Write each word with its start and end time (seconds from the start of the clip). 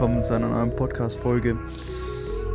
willkommen 0.00 0.24
zu 0.24 0.32
einer 0.32 0.48
neuen 0.48 0.74
Podcast-Folge. 0.74 1.58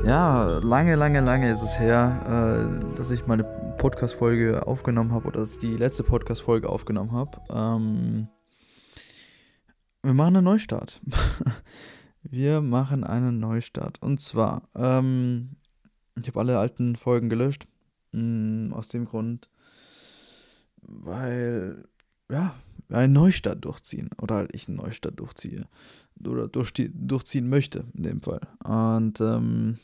Ja, 0.03 0.57
lange, 0.63 0.95
lange, 0.95 1.21
lange 1.21 1.51
ist 1.51 1.61
es 1.61 1.79
her, 1.79 2.23
äh, 2.25 2.97
dass 2.97 3.11
ich 3.11 3.27
meine 3.27 3.43
Podcast-Folge 3.77 4.65
aufgenommen 4.65 5.13
habe 5.13 5.27
oder 5.27 5.41
dass 5.41 5.53
ich 5.53 5.59
die 5.59 5.77
letzte 5.77 6.01
Podcast-Folge 6.01 6.67
aufgenommen 6.67 7.11
habe. 7.11 7.39
Ähm, 7.51 8.27
wir 10.01 10.15
machen 10.15 10.37
einen 10.37 10.43
Neustart. 10.43 10.99
wir 12.23 12.61
machen 12.61 13.03
einen 13.03 13.39
Neustart. 13.39 14.01
Und 14.01 14.21
zwar, 14.21 14.67
ähm, 14.73 15.57
ich 16.19 16.27
habe 16.27 16.39
alle 16.39 16.57
alten 16.57 16.95
Folgen 16.95 17.29
gelöscht. 17.29 17.67
Mh, 18.11 18.69
mm, 18.69 18.73
aus 18.73 18.87
dem 18.87 19.05
Grund, 19.05 19.51
weil, 20.81 21.85
ja, 22.31 22.55
einen 22.89 23.13
Neustart 23.13 23.65
durchziehen 23.65 24.09
oder 24.21 24.35
halt 24.35 24.51
ich 24.53 24.67
einen 24.67 24.77
Neustart 24.77 25.19
durchziehe 25.19 25.67
oder 26.23 26.47
durch, 26.47 26.73
durchziehen 26.73 27.49
möchte 27.49 27.85
in 27.93 28.03
dem 28.03 28.21
Fall. 28.21 28.41
Und 28.63 29.21
ähm, 29.21 29.77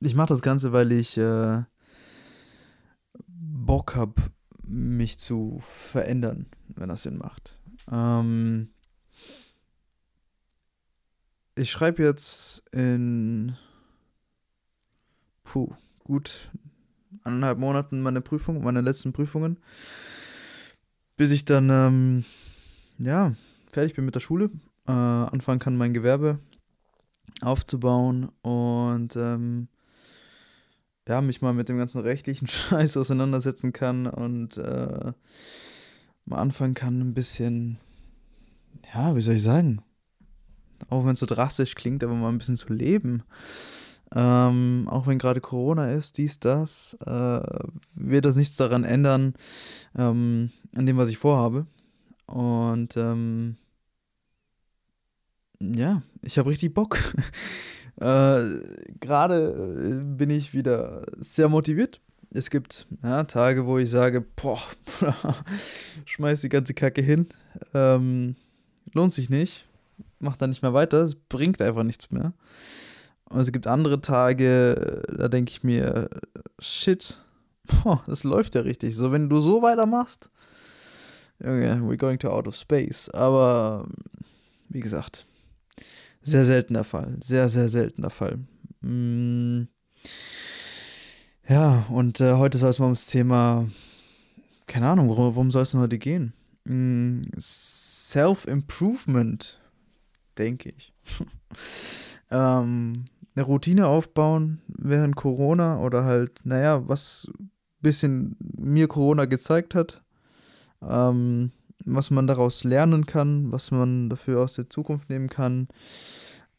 ich 0.00 0.14
mache 0.14 0.28
das 0.28 0.42
Ganze, 0.42 0.72
weil 0.72 0.92
ich 0.92 1.16
äh, 1.18 1.62
Bock 3.26 3.94
habe, 3.94 4.22
mich 4.62 5.18
zu 5.18 5.60
verändern, 5.62 6.46
wenn 6.68 6.88
das 6.88 7.02
Sinn 7.02 7.18
macht. 7.18 7.60
Ähm, 7.90 8.70
ich 11.54 11.70
schreibe 11.70 12.02
jetzt 12.02 12.64
in 12.72 13.56
puh, 15.44 15.74
gut 16.00 16.50
anderthalb 17.22 17.58
Monaten 17.58 18.02
meine 18.02 18.20
Prüfung, 18.20 18.62
meine 18.62 18.80
letzten 18.80 19.12
Prüfungen, 19.12 19.58
bis 21.16 21.30
ich 21.30 21.44
dann, 21.44 21.70
ähm, 21.70 22.24
ja, 22.98 23.34
fertig 23.70 23.94
bin 23.94 24.04
mit 24.04 24.14
der 24.14 24.20
Schule, 24.20 24.50
äh, 24.86 24.92
anfangen 24.92 25.58
kann, 25.58 25.76
mein 25.76 25.94
Gewerbe 25.94 26.38
aufzubauen 27.42 28.30
und, 28.42 29.16
ähm, 29.16 29.68
ja, 31.08 31.20
mich 31.20 31.40
mal 31.40 31.52
mit 31.52 31.68
dem 31.68 31.78
ganzen 31.78 32.00
rechtlichen 32.00 32.46
Scheiß 32.48 32.96
auseinandersetzen 32.96 33.72
kann 33.72 34.06
und 34.06 34.56
äh, 34.56 35.12
mal 36.24 36.38
anfangen 36.38 36.74
kann, 36.74 37.00
ein 37.00 37.14
bisschen, 37.14 37.78
ja, 38.92 39.14
wie 39.14 39.20
soll 39.20 39.34
ich 39.34 39.42
sagen, 39.42 39.82
auch 40.88 41.04
wenn 41.04 41.14
es 41.14 41.20
so 41.20 41.26
drastisch 41.26 41.74
klingt, 41.74 42.04
aber 42.04 42.14
mal 42.14 42.28
ein 42.28 42.38
bisschen 42.38 42.56
zu 42.56 42.72
leben. 42.72 43.22
Ähm, 44.14 44.86
auch 44.90 45.06
wenn 45.06 45.18
gerade 45.18 45.40
Corona 45.40 45.92
ist, 45.92 46.18
dies, 46.18 46.38
das, 46.38 46.96
äh, 47.04 47.40
wird 47.94 48.24
das 48.24 48.36
nichts 48.36 48.56
daran 48.56 48.84
ändern, 48.84 49.34
ähm, 49.96 50.50
an 50.74 50.86
dem, 50.86 50.96
was 50.96 51.08
ich 51.08 51.18
vorhabe. 51.18 51.66
Und 52.26 52.96
ähm, 52.96 53.56
ja, 55.60 56.02
ich 56.22 56.38
habe 56.38 56.50
richtig 56.50 56.74
Bock. 56.74 56.98
äh, 57.96 58.44
gerade 59.00 60.00
äh, 60.00 60.04
bin 60.04 60.30
ich 60.30 60.54
wieder 60.54 61.04
sehr 61.18 61.48
motiviert. 61.48 62.00
Es 62.30 62.50
gibt 62.50 62.86
ja, 63.02 63.24
Tage, 63.24 63.66
wo 63.66 63.78
ich 63.78 63.90
sage, 63.90 64.20
boah, 64.20 64.60
schmeiß 66.04 66.42
die 66.42 66.48
ganze 66.48 66.74
Kacke 66.74 67.00
hin. 67.00 67.26
Ähm, 67.72 68.36
lohnt 68.92 69.12
sich 69.12 69.30
nicht. 69.30 69.66
Mach 70.18 70.36
da 70.36 70.46
nicht 70.46 70.62
mehr 70.62 70.74
weiter. 70.74 71.02
Es 71.02 71.14
bringt 71.14 71.62
einfach 71.62 71.82
nichts 71.82 72.10
mehr. 72.10 72.32
Und 73.28 73.40
es 73.40 73.52
gibt 73.52 73.66
andere 73.66 74.00
Tage, 74.00 75.02
da 75.16 75.28
denke 75.28 75.50
ich 75.50 75.64
mir, 75.64 76.08
shit, 76.58 77.18
boah, 77.64 78.02
das 78.06 78.24
läuft 78.24 78.54
ja 78.54 78.62
richtig. 78.62 78.96
So, 78.96 79.12
wenn 79.12 79.28
du 79.28 79.40
so 79.40 79.62
weitermachst, 79.62 80.30
okay, 81.40 81.78
we're 81.80 81.96
going 81.96 82.18
to 82.20 82.30
out 82.30 82.46
of 82.46 82.56
space. 82.56 83.08
Aber 83.10 83.88
wie 84.68 84.80
gesagt, 84.80 85.26
sehr 86.22 86.44
seltener 86.44 86.84
Fall. 86.84 87.16
Sehr, 87.22 87.48
sehr 87.48 87.68
seltener 87.68 88.10
Fall. 88.10 88.38
Mm. 88.80 89.64
Ja, 91.48 91.86
und 91.90 92.20
äh, 92.20 92.34
heute 92.34 92.58
soll 92.58 92.70
es 92.70 92.80
mal 92.80 92.86
ums 92.86 93.06
Thema, 93.06 93.68
keine 94.66 94.88
Ahnung, 94.88 95.08
worum, 95.08 95.36
worum 95.36 95.52
soll 95.52 95.62
es 95.62 95.70
denn 95.70 95.80
heute 95.80 95.98
gehen? 95.98 96.32
Mm, 96.64 97.22
Self-Improvement, 97.38 99.60
denke 100.36 100.70
ich. 100.70 100.92
ähm, 102.30 103.04
eine 103.36 103.44
Routine 103.44 103.86
aufbauen 103.86 104.62
während 104.66 105.14
Corona 105.14 105.78
oder 105.80 106.04
halt, 106.04 106.40
naja, 106.44 106.88
was 106.88 107.30
ein 107.38 107.50
bisschen 107.80 108.36
mir 108.40 108.88
Corona 108.88 109.26
gezeigt 109.26 109.74
hat, 109.74 110.02
ähm, 110.82 111.52
was 111.84 112.10
man 112.10 112.26
daraus 112.26 112.64
lernen 112.64 113.04
kann, 113.04 113.52
was 113.52 113.70
man 113.70 114.08
dafür 114.08 114.42
aus 114.42 114.54
der 114.54 114.70
Zukunft 114.70 115.10
nehmen 115.10 115.28
kann 115.28 115.68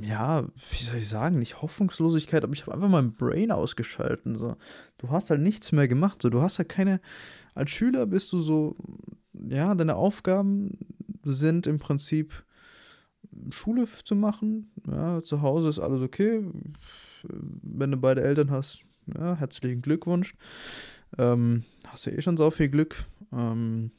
ja, 0.00 0.46
wie 0.70 0.84
soll 0.84 0.98
ich 0.98 1.08
sagen, 1.08 1.38
nicht 1.38 1.62
Hoffnungslosigkeit, 1.62 2.44
aber 2.44 2.52
ich 2.52 2.62
habe 2.62 2.74
einfach 2.74 2.88
mein 2.88 3.14
Brain 3.14 3.50
ausgeschalten. 3.50 4.34
So. 4.36 4.56
Du 4.98 5.10
hast 5.10 5.30
halt 5.30 5.40
nichts 5.40 5.72
mehr 5.72 5.88
gemacht. 5.88 6.22
So. 6.22 6.30
Du 6.30 6.42
hast 6.42 6.58
halt 6.58 6.68
keine. 6.68 7.00
Als 7.54 7.70
Schüler 7.70 8.06
bist 8.06 8.32
du 8.32 8.38
so, 8.38 8.76
ja, 9.32 9.74
deine 9.74 9.96
Aufgaben 9.96 10.78
sind 11.24 11.66
im 11.66 11.78
Prinzip 11.78 12.44
Schule 13.50 13.86
zu 14.04 14.14
machen. 14.14 14.70
Ja, 14.90 15.22
zu 15.22 15.42
Hause 15.42 15.68
ist 15.68 15.78
alles 15.78 16.02
okay. 16.02 16.44
Wenn 17.22 17.90
du 17.90 17.96
beide 17.96 18.22
Eltern 18.22 18.50
hast, 18.50 18.80
ja, 19.18 19.36
herzlichen 19.36 19.82
Glückwunsch. 19.82 20.34
Ähm, 21.18 21.64
hast 21.86 22.06
du 22.06 22.10
eh 22.10 22.20
schon 22.20 22.36
so 22.36 22.50
viel 22.50 22.68
Glück. 22.68 23.04
Ähm, 23.32 23.92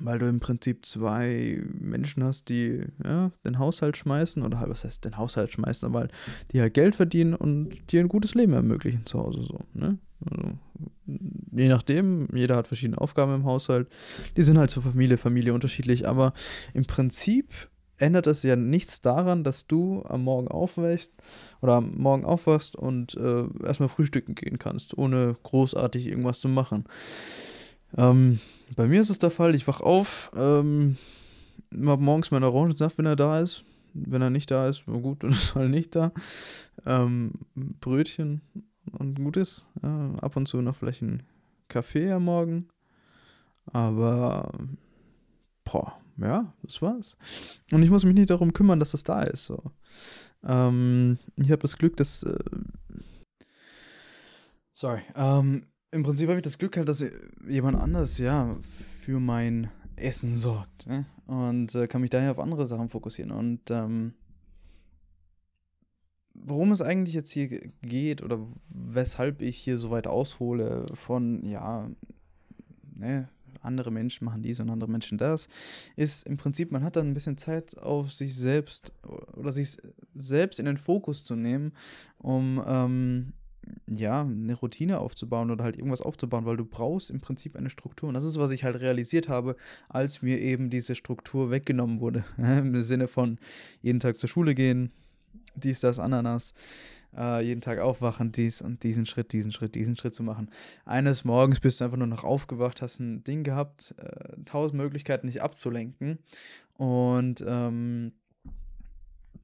weil 0.00 0.18
du 0.18 0.28
im 0.28 0.40
Prinzip 0.40 0.86
zwei 0.86 1.62
Menschen 1.78 2.24
hast, 2.24 2.48
die 2.48 2.84
ja, 3.04 3.30
den 3.44 3.58
Haushalt 3.58 3.96
schmeißen, 3.96 4.42
oder 4.42 4.64
was 4.68 4.84
heißt 4.84 5.04
den 5.04 5.16
Haushalt 5.16 5.52
schmeißen, 5.52 5.86
aber 5.86 6.08
die 6.52 6.60
halt 6.60 6.74
Geld 6.74 6.96
verdienen 6.96 7.34
und 7.34 7.90
dir 7.90 8.00
ein 8.00 8.08
gutes 8.08 8.34
Leben 8.34 8.52
ermöglichen 8.52 9.06
zu 9.06 9.18
Hause. 9.18 9.42
So, 9.42 9.60
ne? 9.74 9.98
also, 10.30 10.58
je 11.52 11.68
nachdem, 11.68 12.28
jeder 12.34 12.56
hat 12.56 12.66
verschiedene 12.66 13.00
Aufgaben 13.00 13.34
im 13.34 13.44
Haushalt. 13.44 13.88
Die 14.36 14.42
sind 14.42 14.58
halt 14.58 14.70
zur 14.70 14.82
Familie, 14.82 15.16
Familie 15.16 15.54
unterschiedlich, 15.54 16.08
aber 16.08 16.32
im 16.74 16.84
Prinzip 16.84 17.52
ändert 17.98 18.26
es 18.26 18.42
ja 18.42 18.56
nichts 18.56 19.00
daran, 19.00 19.44
dass 19.44 19.66
du 19.66 20.04
am 20.04 20.22
Morgen 20.24 20.48
aufwächst 20.48 21.12
oder 21.60 21.74
am 21.74 21.90
Morgen 21.96 22.24
aufwachst 22.24 22.76
und 22.76 23.16
äh, 23.16 23.44
erstmal 23.64 23.88
frühstücken 23.88 24.34
gehen 24.34 24.58
kannst, 24.58 24.96
ohne 24.96 25.36
großartig 25.42 26.06
irgendwas 26.06 26.40
zu 26.40 26.48
machen. 26.48 26.84
Ähm, 27.96 28.40
bei 28.76 28.86
mir 28.86 29.00
ist 29.00 29.10
es 29.10 29.18
der 29.18 29.30
Fall, 29.30 29.54
ich 29.54 29.66
wach 29.66 29.80
auf, 29.80 30.30
ähm, 30.36 30.96
hab 31.86 32.00
morgens 32.00 32.30
meinen 32.30 32.44
Orangensaft, 32.44 32.98
wenn 32.98 33.06
er 33.06 33.16
da 33.16 33.40
ist. 33.40 33.64
Wenn 33.94 34.22
er 34.22 34.30
nicht 34.30 34.50
da 34.50 34.68
ist, 34.68 34.84
na 34.86 34.98
gut, 34.98 35.22
dann 35.22 35.30
ist 35.30 35.50
er 35.50 35.62
halt 35.62 35.70
nicht 35.70 35.96
da. 35.96 36.12
Ähm, 36.86 37.32
Brötchen 37.54 38.42
und 38.92 39.14
Gutes. 39.16 39.66
Ja, 39.82 40.14
ab 40.20 40.36
und 40.36 40.46
zu 40.46 40.60
noch 40.60 40.76
vielleicht 40.76 41.02
ein 41.02 41.22
Kaffee 41.68 42.10
am 42.12 42.24
Morgen. 42.24 42.68
Aber, 43.72 44.52
boah, 45.64 45.98
ja, 46.16 46.52
das 46.62 46.80
war's. 46.80 47.16
Und 47.70 47.82
ich 47.82 47.90
muss 47.90 48.04
mich 48.04 48.14
nicht 48.14 48.30
darum 48.30 48.52
kümmern, 48.52 48.78
dass 48.78 48.92
das 48.92 49.04
da 49.04 49.22
ist. 49.22 49.44
So. 49.44 49.62
Ähm, 50.44 51.18
ich 51.36 51.50
habe 51.50 51.62
das 51.62 51.76
Glück, 51.76 51.96
dass. 51.96 52.22
Äh, 52.22 52.38
sorry. 54.72 55.00
Ähm, 55.14 55.66
im 55.90 56.02
Prinzip 56.02 56.28
habe 56.28 56.38
ich 56.38 56.42
das 56.42 56.58
Glück 56.58 56.76
halt, 56.76 56.88
dass 56.88 57.04
jemand 57.48 57.78
anders 57.78 58.18
ja 58.18 58.56
für 59.02 59.20
mein 59.20 59.70
Essen 59.96 60.36
sorgt 60.36 60.86
ne? 60.86 61.06
und 61.26 61.74
äh, 61.74 61.86
kann 61.86 62.00
mich 62.00 62.10
daher 62.10 62.30
auf 62.30 62.38
andere 62.38 62.66
Sachen 62.66 62.88
fokussieren. 62.88 63.32
Und 63.32 63.70
ähm, 63.70 64.14
worum 66.34 66.72
es 66.72 66.82
eigentlich 66.82 67.14
jetzt 67.14 67.30
hier 67.30 67.48
geht 67.82 68.22
oder 68.22 68.38
weshalb 68.68 69.42
ich 69.42 69.56
hier 69.56 69.78
so 69.78 69.90
weit 69.90 70.06
aushole 70.06 70.86
von, 70.94 71.44
ja, 71.44 71.90
ne, 72.94 73.28
andere 73.60 73.90
Menschen 73.90 74.24
machen 74.24 74.42
dies 74.42 74.60
und 74.60 74.70
andere 74.70 74.90
Menschen 74.90 75.18
das, 75.18 75.48
ist 75.96 76.26
im 76.26 76.36
Prinzip, 76.36 76.70
man 76.70 76.84
hat 76.84 76.96
dann 76.96 77.08
ein 77.08 77.14
bisschen 77.14 77.36
Zeit 77.36 77.76
auf 77.78 78.12
sich 78.12 78.36
selbst 78.36 78.92
oder 79.36 79.52
sich 79.52 79.78
selbst 80.14 80.60
in 80.60 80.66
den 80.66 80.76
Fokus 80.76 81.24
zu 81.24 81.34
nehmen, 81.34 81.72
um 82.18 82.62
ähm, 82.64 83.32
ja, 83.86 84.22
eine 84.22 84.54
Routine 84.54 84.98
aufzubauen 84.98 85.50
oder 85.50 85.64
halt 85.64 85.76
irgendwas 85.76 86.02
aufzubauen, 86.02 86.46
weil 86.46 86.56
du 86.56 86.64
brauchst 86.64 87.10
im 87.10 87.20
Prinzip 87.20 87.56
eine 87.56 87.70
Struktur. 87.70 88.08
Und 88.08 88.14
das 88.14 88.24
ist, 88.24 88.38
was 88.38 88.50
ich 88.50 88.64
halt 88.64 88.80
realisiert 88.80 89.28
habe, 89.28 89.56
als 89.88 90.22
mir 90.22 90.40
eben 90.40 90.70
diese 90.70 90.94
Struktur 90.94 91.50
weggenommen 91.50 92.00
wurde. 92.00 92.24
Im 92.38 92.80
Sinne 92.82 93.08
von 93.08 93.38
jeden 93.82 94.00
Tag 94.00 94.16
zur 94.16 94.28
Schule 94.28 94.54
gehen, 94.54 94.92
dies, 95.54 95.80
das, 95.80 95.98
Ananas, 95.98 96.54
äh, 97.16 97.44
jeden 97.44 97.60
Tag 97.60 97.78
aufwachen, 97.78 98.32
dies 98.32 98.62
und 98.62 98.82
diesen 98.82 99.06
Schritt, 99.06 99.32
diesen 99.32 99.52
Schritt, 99.52 99.74
diesen 99.74 99.96
Schritt 99.96 100.14
zu 100.14 100.22
machen. 100.22 100.50
Eines 100.84 101.24
Morgens 101.24 101.60
bist 101.60 101.80
du 101.80 101.84
einfach 101.84 101.96
nur 101.96 102.06
noch 102.06 102.24
aufgewacht, 102.24 102.82
hast 102.82 103.00
ein 103.00 103.24
Ding 103.24 103.44
gehabt, 103.44 103.94
äh, 103.98 104.36
tausend 104.44 104.80
Möglichkeiten, 104.80 105.26
dich 105.26 105.42
abzulenken. 105.42 106.18
Und 106.76 107.44
ähm, 107.46 108.12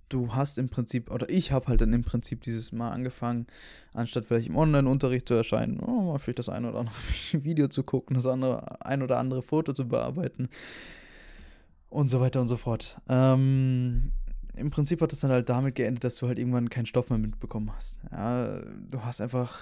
du 0.08 0.34
hast 0.34 0.58
im 0.58 0.68
Prinzip, 0.68 1.10
oder 1.10 1.28
ich 1.28 1.52
habe 1.52 1.66
halt 1.68 1.80
dann 1.80 1.92
im 1.92 2.02
Prinzip 2.02 2.42
dieses 2.42 2.72
Mal 2.72 2.90
angefangen, 2.90 3.46
anstatt 3.92 4.26
vielleicht 4.26 4.48
im 4.48 4.56
Online-Unterricht 4.56 5.28
zu 5.28 5.34
erscheinen, 5.34 5.80
oh, 5.80 6.12
mal 6.12 6.18
vielleicht 6.18 6.38
das 6.38 6.48
ein 6.48 6.64
oder 6.64 6.80
andere 6.80 6.94
Video 7.44 7.68
zu 7.68 7.82
gucken, 7.82 8.14
das 8.14 8.26
andere, 8.26 8.84
ein 8.84 9.02
oder 9.02 9.18
andere 9.18 9.42
Foto 9.42 9.72
zu 9.72 9.88
bearbeiten 9.88 10.48
und 11.94 12.08
so 12.08 12.20
weiter 12.20 12.40
und 12.40 12.48
so 12.48 12.56
fort. 12.56 13.00
Ähm, 13.08 14.12
Im 14.56 14.70
Prinzip 14.70 15.00
hat 15.00 15.12
es 15.12 15.20
dann 15.20 15.30
halt 15.30 15.48
damit 15.48 15.76
geendet, 15.76 16.04
dass 16.04 16.16
du 16.16 16.26
halt 16.26 16.38
irgendwann 16.38 16.68
keinen 16.68 16.86
Stoff 16.86 17.10
mehr 17.10 17.18
mitbekommen 17.18 17.72
hast. 17.74 17.96
Ja, 18.10 18.60
du 18.90 19.00
hast 19.02 19.20
einfach, 19.20 19.58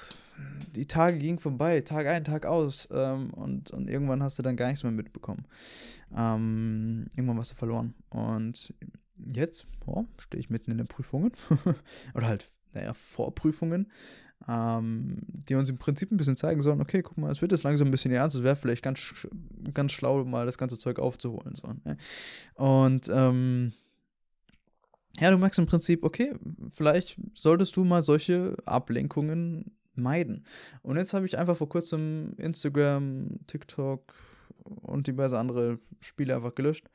die 0.75 0.87
Tage 0.87 1.19
gingen 1.19 1.39
vorbei, 1.39 1.83
Tag 1.83 2.07
ein, 2.07 2.25
Tag 2.25 2.47
aus 2.47 2.89
ähm, 2.91 3.31
und, 3.35 3.71
und 3.71 3.89
irgendwann 3.89 4.23
hast 4.23 4.39
du 4.39 4.43
dann 4.43 4.57
gar 4.57 4.69
nichts 4.69 4.83
mehr 4.83 4.93
mitbekommen. 4.93 5.45
Ähm, 6.17 7.07
irgendwann 7.15 7.37
warst 7.37 7.53
du 7.53 7.55
verloren. 7.55 7.95
Und 8.11 8.75
jetzt 9.35 9.67
oh, 9.87 10.05
stehe 10.19 10.41
ich 10.41 10.51
mitten 10.51 10.71
in 10.71 10.79
den 10.79 10.87
Prüfungen. 10.87 11.33
Oder 12.15 12.27
halt, 12.27 12.51
naja, 12.73 12.93
Vorprüfungen, 12.95 13.89
ähm, 14.49 15.19
die 15.29 15.55
uns 15.55 15.69
im 15.69 15.79
Prinzip 15.79 16.11
ein 16.11 16.17
bisschen 16.17 16.37
zeigen 16.37 16.63
sollen, 16.63 16.81
okay, 16.81 17.03
guck 17.03 17.19
mal, 17.19 17.31
es 17.31 17.43
wird 17.43 17.53
jetzt 17.53 17.65
langsam 17.65 17.89
ein 17.89 17.93
bisschen 17.93 18.13
ernst, 18.13 18.37
es 18.37 18.43
wäre 18.43 18.57
vielleicht 18.57 18.83
ganz, 18.83 19.27
ganz 19.75 19.93
schlau, 19.93 20.25
mal 20.25 20.47
das 20.47 20.59
ganze 20.59 20.79
Zeug 20.79 20.99
aufzuholen. 20.99 21.55
So, 21.55 21.69
ne? 21.85 21.97
Und 22.55 23.11
ähm, 23.13 23.73
ja, 25.21 25.31
du 25.31 25.39
merkst 25.39 25.59
im 25.59 25.67
Prinzip, 25.67 26.05
okay, 26.05 26.35
vielleicht 26.73 27.21
solltest 27.35 27.77
du 27.77 27.85
mal 27.85 28.03
solche 28.03 28.57
Ablenkungen 28.65 29.73
meiden. 29.95 30.47
Und 30.83 30.97
jetzt 30.97 31.13
habe 31.13 31.27
ich 31.27 31.37
einfach 31.37 31.57
vor 31.57 31.69
kurzem 31.69 32.35
Instagram, 32.39 33.41
TikTok, 33.47 34.15
und 34.65 35.07
diverse 35.07 35.39
andere 35.39 35.79
Spiele 36.01 36.37
einfach 36.37 36.55
gelöscht, 36.55 36.89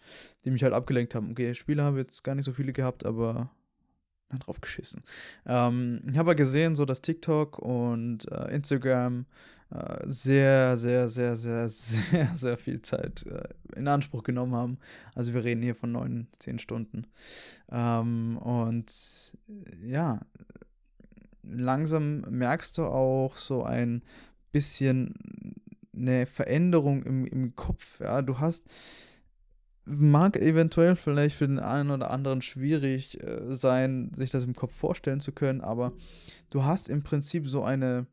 die 0.46 0.52
mich 0.52 0.64
halt 0.64 0.74
abgelenkt 0.74 1.16
haben. 1.16 1.32
Okay, 1.32 1.54
Spiele 1.54 1.84
habe 1.84 2.00
jetzt 2.00 2.24
gar 2.24 2.36
nicht 2.36 2.46
so 2.46 2.52
viele 2.52 2.74
gehabt, 2.74 3.06
aber 3.06 3.50
dann 4.30 4.40
drauf 4.40 4.62
geschissen. 4.62 5.04
Ähm, 5.46 6.02
ich 6.10 6.18
habe 6.18 6.36
gesehen, 6.36 6.76
so 6.76 6.86
dass 6.86 7.02
TikTok 7.02 7.60
und 7.60 8.30
äh, 8.32 8.54
Instagram 8.54 9.26
äh, 9.70 10.06
sehr, 10.06 10.78
sehr, 10.78 11.10
sehr, 11.10 11.36
sehr, 11.36 11.70
sehr, 11.70 12.32
sehr 12.36 12.58
viel 12.58 12.82
Zeit 12.82 13.26
äh, 13.26 13.48
in 13.76 13.88
Anspruch 13.88 14.24
genommen 14.24 14.54
haben. 14.54 14.78
Also 15.16 15.34
wir 15.34 15.44
reden 15.44 15.62
hier 15.62 15.76
von 15.76 15.92
neun, 15.92 16.28
zehn 16.40 16.60
Stunden. 16.60 17.08
Ähm, 17.72 18.38
und 18.38 19.38
ja, 19.82 20.22
langsam 21.44 22.22
merkst 22.30 22.78
du 22.78 22.84
auch 22.84 23.36
so 23.36 23.64
ein 23.64 24.04
bisschen 24.52 25.14
eine 25.98 26.26
Veränderung 26.26 27.04
im, 27.04 27.26
im 27.26 27.56
Kopf. 27.56 28.00
Ja, 28.00 28.22
du 28.22 28.40
hast, 28.40 28.66
mag 29.86 30.38
eventuell 30.38 30.96
vielleicht 30.96 31.36
für 31.36 31.48
den 31.48 31.60
einen 31.60 31.92
oder 31.92 32.12
anderen 32.12 32.42
schwierig 32.42 33.24
äh, 33.24 33.54
sein, 33.54 34.12
sich 34.16 34.32
das 34.32 34.44
im 34.44 34.56
Kopf 34.56 34.74
vorstellen 34.74 35.20
zu 35.20 35.32
können, 35.32 35.62
aber 35.62 35.94
du 36.50 36.64
hast 36.64 36.90
im 36.90 37.04
Prinzip 37.04 37.48
so 37.48 37.64
eine, 37.64 38.08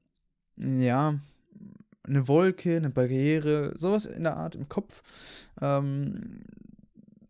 ja, 0.57 1.19
eine 2.05 2.29
Wolke, 2.29 2.77
eine 2.77 2.91
Barriere, 2.91 3.73
sowas 3.77 4.07
in 4.07 4.25
der 4.25 4.37
Art 4.37 4.55
im 4.55 4.69
Kopf. 4.69 5.03
Ähm, 5.61 6.45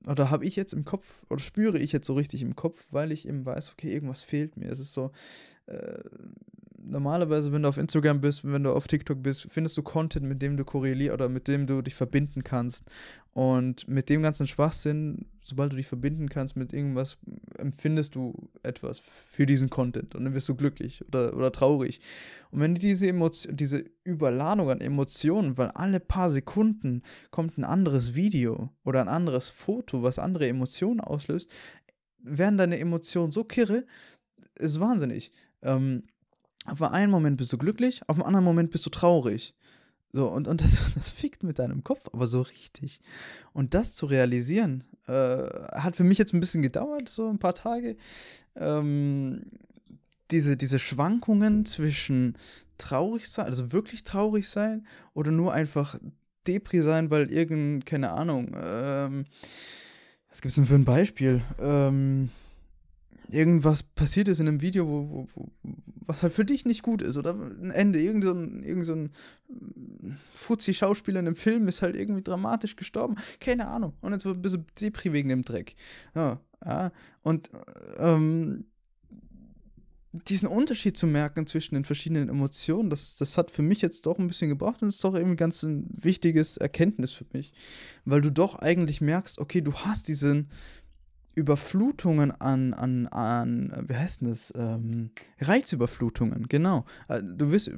oder 0.07 0.31
habe 0.31 0.45
ich 0.45 0.57
jetzt 0.57 0.73
im 0.75 0.85
Kopf, 0.85 1.25
oder 1.31 1.41
spüre 1.41 1.79
ich 1.79 1.93
jetzt 1.93 2.07
so 2.07 2.15
richtig 2.15 2.43
im 2.43 2.57
Kopf, 2.57 2.87
weil 2.91 3.13
ich 3.13 3.27
eben 3.27 3.47
weiß, 3.47 3.73
okay, 3.73 3.93
irgendwas 3.93 4.23
fehlt 4.23 4.57
mir. 4.57 4.71
Es 4.71 4.81
ist 4.81 4.93
so, 4.93 5.13
äh, 5.67 5.99
normalerweise, 6.87 7.53
wenn 7.53 7.63
du 7.63 7.69
auf 7.69 7.79
Instagram 7.79 8.21
bist, 8.21 8.45
wenn 8.45 8.63
du 8.63 8.73
auf 8.73 8.87
TikTok 8.87 9.23
bist, 9.23 9.47
findest 9.51 9.77
du 9.77 9.83
Content, 9.83 10.27
mit 10.27 10.43
dem 10.43 10.57
du 10.57 10.65
korrelierst 10.65 11.15
oder 11.15 11.29
mit 11.29 11.49
dem 11.49 11.67
du 11.67 11.83
dich 11.83 11.95
verbinden 11.95 12.45
kannst. 12.45 12.89
Und 13.33 13.89
mit 13.89 14.09
dem 14.09 14.23
ganzen 14.23 14.47
Schwachsinn, 14.47 15.27
sobald 15.43 15.73
du 15.73 15.77
dich 15.77 15.89
verbinden 15.89 16.29
kannst 16.29 16.57
mit 16.57 16.73
irgendwas, 16.73 17.19
empfindest 17.59 18.15
du 18.15 18.49
etwas 18.63 19.01
für 19.27 19.45
diesen 19.45 19.71
Content 19.71 20.15
und 20.15 20.25
dann 20.25 20.35
wirst 20.35 20.49
du 20.49 20.55
glücklich 20.55 21.05
oder, 21.09 21.35
oder 21.35 21.51
traurig. 21.51 22.01
Und 22.53 22.61
wenn 22.61 22.77
diese 22.77 23.09
Emotion, 23.09 23.57
diese 23.57 23.85
Überladung 24.05 24.71
an 24.71 24.81
Emotionen, 24.81 25.59
weil 25.59 25.69
alle 25.73 25.99
paar 25.99 26.31
Sekunden 26.31 27.03
kommt 27.33 27.59
ein 27.59 27.65
anderes 27.65 28.15
Video 28.15 28.71
oder 28.85 29.01
ein 29.01 29.09
anderes 29.09 29.49
Foto, 29.49 30.05
was 30.05 30.21
andere 30.21 30.47
Emotionen 30.47 31.01
auslöst, 31.01 31.51
werden 32.19 32.57
deine 32.57 32.79
Emotionen 32.79 33.33
so 33.33 33.43
kirre, 33.43 33.85
ist 34.55 34.79
wahnsinnig. 34.79 35.33
Ähm, 35.63 36.05
auf 36.65 36.83
einen 36.83 37.11
Moment 37.11 37.37
bist 37.37 37.53
du 37.53 37.59
glücklich, 37.59 38.03
auf 38.09 38.17
einen 38.17 38.27
anderen 38.27 38.45
Moment 38.45 38.71
bist 38.71 38.87
du 38.87 38.91
traurig. 38.91 39.55
So, 40.13 40.29
und, 40.29 40.47
und 40.47 40.63
das, 40.63 40.81
das 40.95 41.11
fickt 41.11 41.43
mit 41.43 41.59
deinem 41.59 41.85
Kopf, 41.85 42.09
aber 42.13 42.27
so 42.27 42.43
richtig. 42.43 43.01
Und 43.53 43.75
das 43.75 43.95
zu 43.95 44.07
realisieren, 44.07 44.85
äh, 45.07 45.13
hat 45.13 45.97
für 45.97 46.05
mich 46.05 46.19
jetzt 46.19 46.33
ein 46.33 46.41
bisschen 46.41 46.63
gedauert, 46.63 47.09
so 47.09 47.29
ein 47.29 47.39
paar 47.39 47.55
Tage. 47.55 47.97
Ähm, 48.57 49.43
diese, 50.31 50.57
diese 50.57 50.79
Schwankungen 50.79 51.67
zwischen 51.67 52.39
traurig 52.79 53.29
sein, 53.29 53.47
also 53.47 53.73
wirklich 53.73 54.05
traurig 54.05 54.49
sein, 54.49 54.87
oder 55.13 55.31
nur 55.31 55.53
einfach 55.53 55.99
Depri 56.47 56.81
sein, 56.81 57.11
weil 57.11 57.33
irgend, 57.33 57.87
keine 57.87 58.13
Ahnung, 58.13 58.55
ähm, 58.55 59.27
was 60.29 60.41
es 60.45 60.55
denn 60.55 60.67
für 60.67 60.75
ein 60.75 60.85
Beispiel? 60.85 61.43
Ähm, 61.61 62.31
irgendwas 63.35 63.83
passiert 63.83 64.29
ist 64.29 64.41
in 64.41 64.49
einem 64.49 64.61
Video, 64.61 64.87
wo, 64.87 65.11
wo, 65.11 65.29
wo, 65.35 65.49
was 66.07 66.23
halt 66.23 66.33
für 66.33 66.45
dich 66.45 66.65
nicht 66.65 66.83
gut 66.83 67.03
ist 67.03 67.17
oder 67.17 67.35
ein 67.35 67.71
Ende, 67.71 68.01
irgend 68.01 68.25
so 68.25 68.33
ein, 68.33 68.63
irgend 68.63 68.87
so 68.87 68.95
ein 68.95 69.11
Fuzzi-Schauspieler 70.35 71.21
in 71.21 71.27
einem 71.27 71.37
Film 71.37 71.67
ist 71.67 71.83
halt 71.83 71.97
irgendwie 71.97 72.23
dramatisch 72.23 72.77
gestorben, 72.77 73.17
keine 73.41 73.67
Ahnung. 73.69 73.95
Und 74.01 74.13
jetzt 74.13 74.25
wird 74.25 74.39
ein 74.39 74.43
bisschen 74.43 74.67
Depri 74.81 75.13
wegen 75.13 75.29
dem 75.29 75.43
Dreck. 75.43 75.75
Ja, 76.15 76.41
ja. 76.65 76.93
Und 77.23 77.51
ähm, 77.99 78.67
diesen 80.29 80.49
Unterschied 80.49 80.97
zu 80.97 81.09
merken 81.09 81.47
zwischen 81.47 81.75
den 81.75 81.85
verschiedenen 81.85 82.29
Emotionen, 82.29 82.89
das, 82.89 83.17
das 83.17 83.37
hat 83.37 83.51
für 83.51 83.63
mich 83.63 83.83
jetzt 83.83 84.07
doch 84.07 84.19
ein 84.19 84.29
bisschen 84.29 84.49
gebracht 84.49 84.81
und 84.81 84.89
ist 84.89 85.03
doch 85.03 85.15
irgendwie 85.15 85.37
ganz 85.37 85.63
ein 85.65 85.89
wichtiges 85.91 86.57
Erkenntnis 86.57 87.13
für 87.13 87.27
mich, 87.33 87.53
weil 88.05 88.21
du 88.21 88.31
doch 88.31 88.55
eigentlich 88.55 89.01
merkst, 89.01 89.41
okay, 89.41 89.61
du 89.61 89.75
hast 89.75 90.07
diesen, 90.07 90.51
Überflutungen 91.35 92.31
an, 92.31 92.75
an, 92.75 93.07
an, 93.09 93.73
wie 93.89 93.95
heißt 93.95 94.21
denn 94.21 94.29
das? 94.29 94.53
Ähm, 94.57 95.11
Reizüberflutungen, 95.41 96.49
genau. 96.49 96.85
Äh, 97.09 97.23
du 97.23 97.51
wirst, 97.51 97.71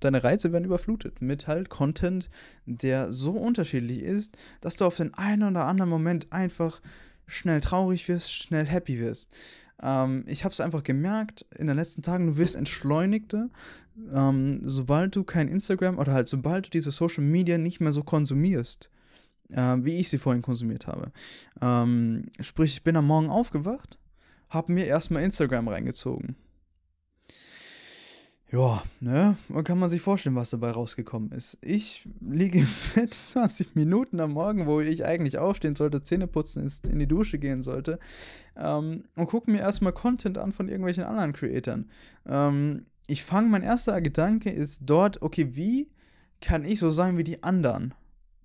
deine 0.00 0.24
Reize 0.24 0.52
werden 0.52 0.64
überflutet 0.64 1.20
mit 1.20 1.46
halt 1.46 1.68
Content, 1.68 2.30
der 2.66 3.12
so 3.12 3.32
unterschiedlich 3.32 4.02
ist, 4.02 4.36
dass 4.60 4.76
du 4.76 4.84
auf 4.84 4.96
den 4.96 5.14
einen 5.14 5.50
oder 5.50 5.66
anderen 5.66 5.90
Moment 5.90 6.32
einfach 6.32 6.80
schnell 7.26 7.60
traurig 7.60 8.08
wirst, 8.08 8.32
schnell 8.32 8.66
happy 8.66 8.98
wirst. 8.98 9.30
Ähm, 9.82 10.24
ich 10.26 10.44
habe 10.44 10.52
es 10.52 10.60
einfach 10.60 10.82
gemerkt 10.82 11.46
in 11.56 11.66
den 11.66 11.76
letzten 11.76 12.02
Tagen, 12.02 12.26
du 12.26 12.36
wirst 12.36 12.56
entschleunigter, 12.56 13.50
ähm, 14.12 14.60
sobald 14.62 15.14
du 15.14 15.24
kein 15.24 15.48
Instagram 15.48 15.98
oder 15.98 16.12
halt 16.12 16.28
sobald 16.28 16.66
du 16.66 16.70
diese 16.70 16.90
Social 16.90 17.24
Media 17.24 17.58
nicht 17.58 17.80
mehr 17.80 17.92
so 17.92 18.02
konsumierst 18.02 18.90
äh, 19.50 19.76
wie 19.80 19.98
ich 19.98 20.08
sie 20.08 20.18
vorhin 20.18 20.42
konsumiert 20.42 20.86
habe. 20.86 21.12
Ähm, 21.60 22.26
sprich, 22.40 22.74
ich 22.74 22.84
bin 22.84 22.96
am 22.96 23.06
Morgen 23.06 23.30
aufgewacht, 23.30 23.98
habe 24.48 24.72
mir 24.72 24.86
erstmal 24.86 25.22
Instagram 25.22 25.68
reingezogen. 25.68 26.36
Ja, 28.50 28.82
ne, 29.00 29.36
man 29.48 29.62
kann 29.62 29.78
man 29.78 29.90
sich 29.90 30.00
vorstellen, 30.00 30.34
was 30.34 30.48
dabei 30.48 30.70
rausgekommen 30.70 31.32
ist. 31.32 31.58
Ich 31.60 32.08
liege 32.20 32.60
im 32.60 32.68
Bett 32.94 33.18
20 33.32 33.76
Minuten 33.76 34.20
am 34.20 34.32
Morgen, 34.32 34.66
wo 34.66 34.80
ich 34.80 35.04
eigentlich 35.04 35.36
aufstehen 35.36 35.76
sollte, 35.76 36.02
Zähne 36.02 36.26
putzen, 36.26 36.66
in 36.90 36.98
die 36.98 37.06
Dusche 37.06 37.38
gehen 37.38 37.60
sollte 37.60 37.98
ähm, 38.56 39.04
und 39.16 39.26
gucke 39.26 39.50
mir 39.50 39.60
erstmal 39.60 39.92
Content 39.92 40.38
an 40.38 40.52
von 40.52 40.68
irgendwelchen 40.68 41.04
anderen 41.04 41.34
Creatoren. 41.34 41.90
Ähm, 42.24 42.86
ich 43.06 43.22
fange, 43.22 43.50
mein 43.50 43.62
erster 43.62 44.00
Gedanke 44.00 44.50
ist 44.50 44.80
dort, 44.86 45.20
okay, 45.20 45.54
wie 45.54 45.90
kann 46.40 46.64
ich 46.64 46.78
so 46.78 46.90
sein 46.90 47.18
wie 47.18 47.24
die 47.24 47.42
anderen? 47.42 47.92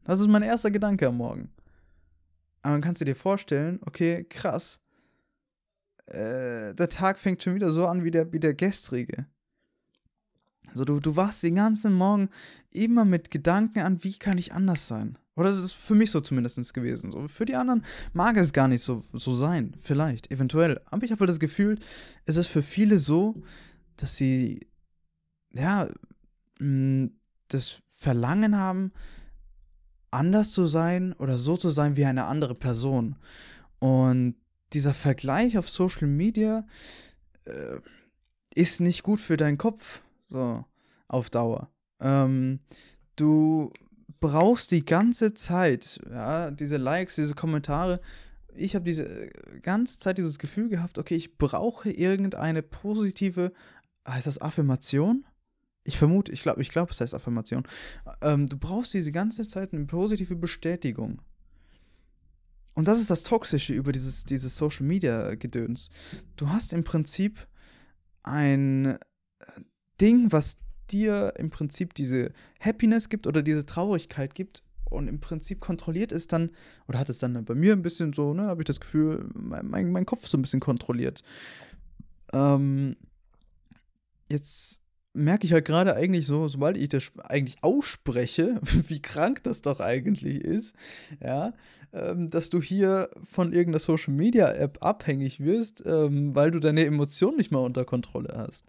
Das 0.04 0.20
ist 0.20 0.28
mein 0.28 0.44
erster 0.44 0.72
Gedanke 0.72 1.08
am 1.08 1.18
Morgen. 1.18 1.50
Aber 2.62 2.74
dann 2.74 2.82
kannst 2.82 3.02
du 3.02 3.06
dir 3.06 3.16
vorstellen, 3.16 3.80
okay, 3.86 4.26
krass. 4.30 4.82
Äh, 6.06 6.74
der 6.74 6.90
Tag 6.90 7.20
fängt 7.20 7.44
schon 7.44 7.56
wieder 7.56 7.72
so 7.72 7.88
an 7.88 8.04
wie 8.04 8.12
der, 8.12 8.32
wie 8.32 8.40
der 8.40 8.54
gestrige. 8.54 9.28
Also 10.68 10.86
du, 10.86 11.00
du 11.00 11.16
wachst 11.16 11.44
den 11.44 11.56
ganzen 11.56 11.94
Morgen 11.94 12.30
immer 12.72 13.06
mit 13.06 13.32
Gedanken 13.32 13.80
an, 13.80 14.04
wie 14.04 14.18
kann 14.18 14.38
ich 14.38 14.54
anders 14.54 14.88
sein? 14.88 15.18
Oder 15.36 15.52
das 15.52 15.64
ist 15.64 15.74
für 15.74 15.96
mich 15.96 16.12
so 16.12 16.22
zumindest 16.22 16.74
gewesen. 16.74 17.12
So, 17.12 17.28
für 17.28 17.46
die 17.46 17.56
anderen 17.56 17.84
mag 18.14 18.38
es 18.38 18.54
gar 18.54 18.68
nicht 18.68 18.84
so, 18.84 19.04
so 19.14 19.34
sein. 19.34 19.76
Vielleicht, 19.80 20.32
eventuell. 20.32 20.80
Aber 20.86 21.04
ich 21.04 21.12
habe 21.12 21.22
halt 21.22 21.30
das 21.30 21.40
Gefühl, 21.40 21.80
es 22.26 22.38
ist 22.38 22.48
für 22.48 22.64
viele 22.64 23.00
so, 23.00 23.36
dass 23.98 24.16
sie, 24.16 24.68
ja, 25.52 25.88
das 27.48 27.82
Verlangen 27.92 28.58
haben, 28.58 28.92
anders 30.14 30.52
zu 30.52 30.68
sein 30.68 31.14
oder 31.14 31.38
so 31.38 31.58
zu 31.58 31.70
sein 31.70 31.98
wie 31.98 32.06
eine 32.06 32.26
andere 32.26 32.56
Person. 32.56 33.16
Und 33.80 34.36
dieser 34.74 34.94
Vergleich 34.94 35.58
auf 35.58 35.70
Social 35.70 36.08
Media 36.08 36.66
äh, 37.46 37.78
ist 38.56 38.82
nicht 38.82 39.04
gut 39.04 39.20
für 39.20 39.38
deinen 39.38 39.58
Kopf, 39.58 40.02
so 40.30 40.64
auf 41.08 41.30
Dauer. 41.30 41.70
Ähm, 42.00 42.60
du 43.16 43.72
brauchst 44.20 44.72
die 44.72 44.86
ganze 44.86 45.34
Zeit, 45.34 46.00
ja, 46.10 46.52
diese 46.52 46.78
Likes, 46.78 47.16
diese 47.16 47.36
Kommentare. 47.36 48.00
Ich 48.56 48.76
habe 48.76 48.86
diese 48.86 49.04
äh, 49.06 49.60
ganze 49.62 50.00
Zeit 50.00 50.18
dieses 50.18 50.40
Gefühl 50.40 50.70
gehabt, 50.70 50.98
okay, 50.98 51.16
ich 51.16 51.38
brauche 51.38 51.92
irgendeine 51.92 52.62
positive, 52.62 53.52
heißt 54.08 54.28
das 54.28 54.40
Affirmation? 54.40 55.26
Ich 55.84 55.98
vermute, 55.98 56.32
ich 56.32 56.42
glaube, 56.42 56.62
ich 56.62 56.70
glaube, 56.70 56.92
es 56.92 57.02
heißt 57.02 57.14
Affirmation. 57.14 57.64
Ähm, 58.22 58.48
du 58.48 58.58
brauchst 58.58 58.94
diese 58.94 59.12
ganze 59.12 59.48
Zeit 59.48 59.74
eine 59.74 59.86
positive 59.86 60.36
Bestätigung. 60.36 61.22
Und 62.74 62.88
das 62.88 63.00
ist 63.00 63.10
das 63.10 63.24
Toxische 63.24 63.74
über 63.74 63.92
dieses, 63.92 64.24
dieses 64.24 64.58
Social 64.58 64.86
Media 64.86 65.36
Gedöns. 65.36 65.90
Du 66.38 66.50
hast 66.50 66.74
im 66.74 66.84
Prinzip 66.84 67.48
ein 68.24 68.86
äh, 68.86 68.98
Ding, 70.02 70.32
was 70.32 70.58
dir 70.90 71.34
im 71.38 71.50
Prinzip 71.50 71.94
diese 71.94 72.32
Happiness 72.60 73.10
gibt 73.10 73.28
oder 73.28 73.42
diese 73.42 73.66
Traurigkeit 73.66 74.36
gibt 74.36 74.64
und 74.86 75.08
im 75.08 75.20
Prinzip 75.20 75.60
kontrolliert 75.60 76.12
ist 76.12 76.34
dann, 76.34 76.52
oder 76.88 77.00
hat 77.00 77.10
es 77.10 77.20
dann 77.20 77.44
bei 77.46 77.56
mir 77.56 77.74
ein 77.74 77.82
bisschen 77.82 78.14
so, 78.14 78.34
ne, 78.34 78.44
habe 78.44 78.62
ich 78.62 78.66
das 78.66 78.80
Gefühl, 78.80 79.30
mein, 79.34 79.68
mein, 79.68 79.92
mein, 79.92 80.06
Kopf 80.06 80.28
so 80.28 80.38
ein 80.38 80.42
bisschen 80.42 80.60
kontrolliert. 80.60 81.24
Ähm, 82.32 82.96
jetzt 84.30 84.83
merke 85.14 85.46
ich 85.46 85.54
halt 85.54 85.66
gerade 85.66 85.96
eigentlich 85.96 86.26
so, 86.26 86.48
sobald 86.48 86.78
ich 86.78 86.90
das 86.90 87.12
eigentlich 87.24 87.58
ausspreche, 87.62 88.60
wie 88.88 89.02
krank 89.02 89.44
das 89.44 89.62
doch 89.62 89.80
eigentlich 89.80 90.42
ist, 90.42 90.76
ja, 91.22 91.54
ähm, 91.94 92.30
dass 92.30 92.50
du 92.50 92.62
hier 92.62 93.10
von 93.24 93.54
irgendeiner 93.54 93.80
Social 93.80 94.14
Media 94.14 94.52
App 94.52 94.80
abhängig 94.82 95.40
wirst, 95.40 95.84
ähm, 95.86 96.36
weil 96.36 96.52
du 96.52 96.60
deine 96.60 96.86
Emotionen 96.86 97.38
nicht 97.38 97.52
mal 97.52 97.60
unter 97.60 97.86
Kontrolle 97.86 98.34
hast. 98.36 98.66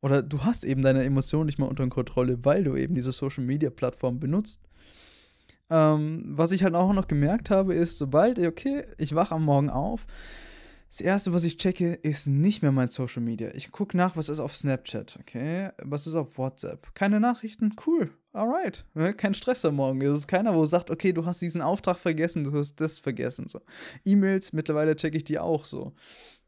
Oder 0.00 0.22
du 0.22 0.44
hast 0.44 0.64
eben 0.64 0.82
deine 0.82 1.04
Emotionen 1.04 1.46
nicht 1.46 1.58
mal 1.58 1.66
unter 1.66 1.88
Kontrolle, 1.88 2.44
weil 2.44 2.64
du 2.64 2.76
eben 2.76 2.94
diese 2.94 3.12
Social 3.12 3.44
Media 3.44 3.70
Plattform 3.70 4.18
benutzt. 4.18 4.60
Ähm, 5.70 6.24
was 6.26 6.52
ich 6.52 6.64
halt 6.64 6.74
auch 6.74 6.92
noch 6.92 7.08
gemerkt 7.08 7.50
habe, 7.50 7.74
ist, 7.74 7.98
sobald, 7.98 8.38
okay, 8.38 8.84
ich 8.98 9.14
wache 9.14 9.34
am 9.34 9.44
Morgen 9.44 9.70
auf, 9.70 10.06
das 10.92 11.00
erste, 11.00 11.32
was 11.32 11.44
ich 11.44 11.56
checke, 11.56 11.94
ist 11.94 12.26
nicht 12.26 12.60
mehr 12.60 12.70
mein 12.70 12.88
Social 12.88 13.22
Media. 13.22 13.48
Ich 13.54 13.72
gucke 13.72 13.96
nach, 13.96 14.14
was 14.14 14.28
ist 14.28 14.40
auf 14.40 14.54
Snapchat, 14.54 15.18
okay? 15.18 15.70
Was 15.78 16.06
ist 16.06 16.16
auf 16.16 16.36
WhatsApp? 16.36 16.94
Keine 16.94 17.18
Nachrichten? 17.18 17.74
Cool. 17.86 18.10
Alright. 18.34 18.84
Ne, 18.92 19.14
kein 19.14 19.32
Stress 19.32 19.64
am 19.64 19.76
Morgen. 19.76 20.02
Es 20.02 20.12
ist 20.12 20.28
keiner, 20.28 20.54
wo 20.54 20.66
sagt, 20.66 20.90
okay, 20.90 21.14
du 21.14 21.24
hast 21.24 21.40
diesen 21.40 21.62
Auftrag 21.62 21.96
vergessen, 21.96 22.44
du 22.44 22.52
hast 22.58 22.78
das 22.78 22.98
vergessen. 22.98 23.48
So. 23.48 23.60
E-Mails, 24.04 24.52
mittlerweile 24.52 24.94
checke 24.94 25.16
ich 25.16 25.24
die 25.24 25.38
auch 25.38 25.64
so. 25.64 25.94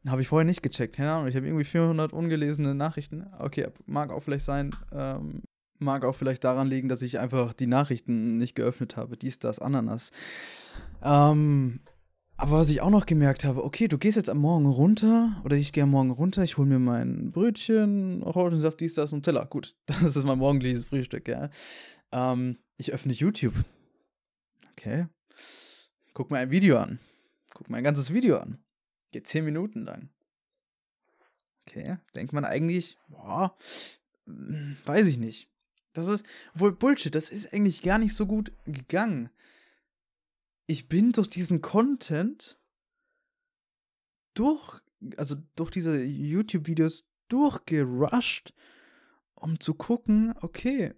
Habe 0.07 0.21
ich 0.21 0.27
vorher 0.27 0.45
nicht 0.45 0.61
gecheckt. 0.61 0.95
Keine 0.95 1.11
Ahnung, 1.11 1.27
ich 1.27 1.35
habe 1.35 1.47
irgendwie 1.47 1.65
400 1.65 2.13
ungelesene 2.13 2.75
Nachrichten. 2.75 3.25
Okay, 3.39 3.69
mag 3.87 4.11
auch 4.11 4.21
vielleicht 4.21 4.45
sein, 4.45 4.75
ähm, 4.91 5.41
mag 5.79 6.05
auch 6.05 6.15
vielleicht 6.15 6.43
daran 6.43 6.67
liegen, 6.67 6.87
dass 6.87 7.01
ich 7.01 7.17
einfach 7.17 7.51
die 7.53 7.65
Nachrichten 7.65 8.37
nicht 8.37 8.53
geöffnet 8.53 8.95
habe. 8.95 9.17
Dies, 9.17 9.39
das, 9.39 9.57
Ananas. 9.57 10.11
Ähm, 11.03 11.79
aber 12.37 12.53
was 12.53 12.69
ich 12.69 12.81
auch 12.81 12.89
noch 12.89 13.05
gemerkt 13.05 13.45
habe, 13.45 13.63
okay, 13.63 13.87
du 13.87 13.97
gehst 13.97 14.17
jetzt 14.17 14.29
am 14.29 14.39
Morgen 14.39 14.65
runter, 14.65 15.41
oder 15.45 15.55
ich 15.55 15.71
gehe 15.71 15.83
am 15.83 15.91
Morgen 15.91 16.11
runter, 16.11 16.43
ich 16.43 16.57
hole 16.57 16.67
mir 16.67 16.79
mein 16.79 17.31
Brötchen, 17.31 18.23
Orangensaft, 18.23 18.79
dies, 18.79 18.95
das 18.95 19.13
und 19.13 19.23
Teller. 19.23 19.45
Gut, 19.45 19.75
das 19.85 20.15
ist 20.15 20.25
mein 20.25 20.39
morgendliches 20.39 20.83
Frühstück, 20.83 21.27
ja. 21.27 21.49
Ähm, 22.11 22.57
ich 22.77 22.93
öffne 22.93 23.13
YouTube. 23.13 23.53
Okay. 24.71 25.07
Guck 26.13 26.31
mir 26.31 26.39
ein 26.39 26.51
Video 26.51 26.77
an. 26.77 26.99
Guck 27.53 27.69
mir 27.69 27.77
ein 27.77 27.83
ganzes 27.83 28.13
Video 28.13 28.37
an. 28.37 28.59
Geht 29.11 29.27
zehn 29.27 29.45
Minuten 29.45 29.85
lang. 29.85 30.09
Okay, 31.67 31.97
denkt 32.13 32.33
man 32.33 32.45
eigentlich, 32.45 32.97
boah, 33.07 33.57
hm, 34.25 34.77
weiß 34.85 35.07
ich 35.07 35.17
nicht. 35.17 35.49
Das 35.93 36.09
ist, 36.09 36.25
wohl 36.53 36.73
Bullshit, 36.73 37.15
das 37.15 37.29
ist 37.29 37.53
eigentlich 37.53 37.81
gar 37.81 37.97
nicht 37.97 38.13
so 38.13 38.25
gut 38.25 38.51
gegangen. 38.65 39.29
Ich 40.67 40.87
bin 40.87 41.11
durch 41.11 41.29
diesen 41.29 41.61
Content 41.61 42.59
durch, 44.33 44.81
also 45.17 45.35
durch 45.55 45.71
diese 45.71 46.03
YouTube-Videos 46.03 47.05
durchgerusht, 47.27 48.53
um 49.35 49.59
zu 49.59 49.73
gucken, 49.73 50.33
okay, 50.41 50.93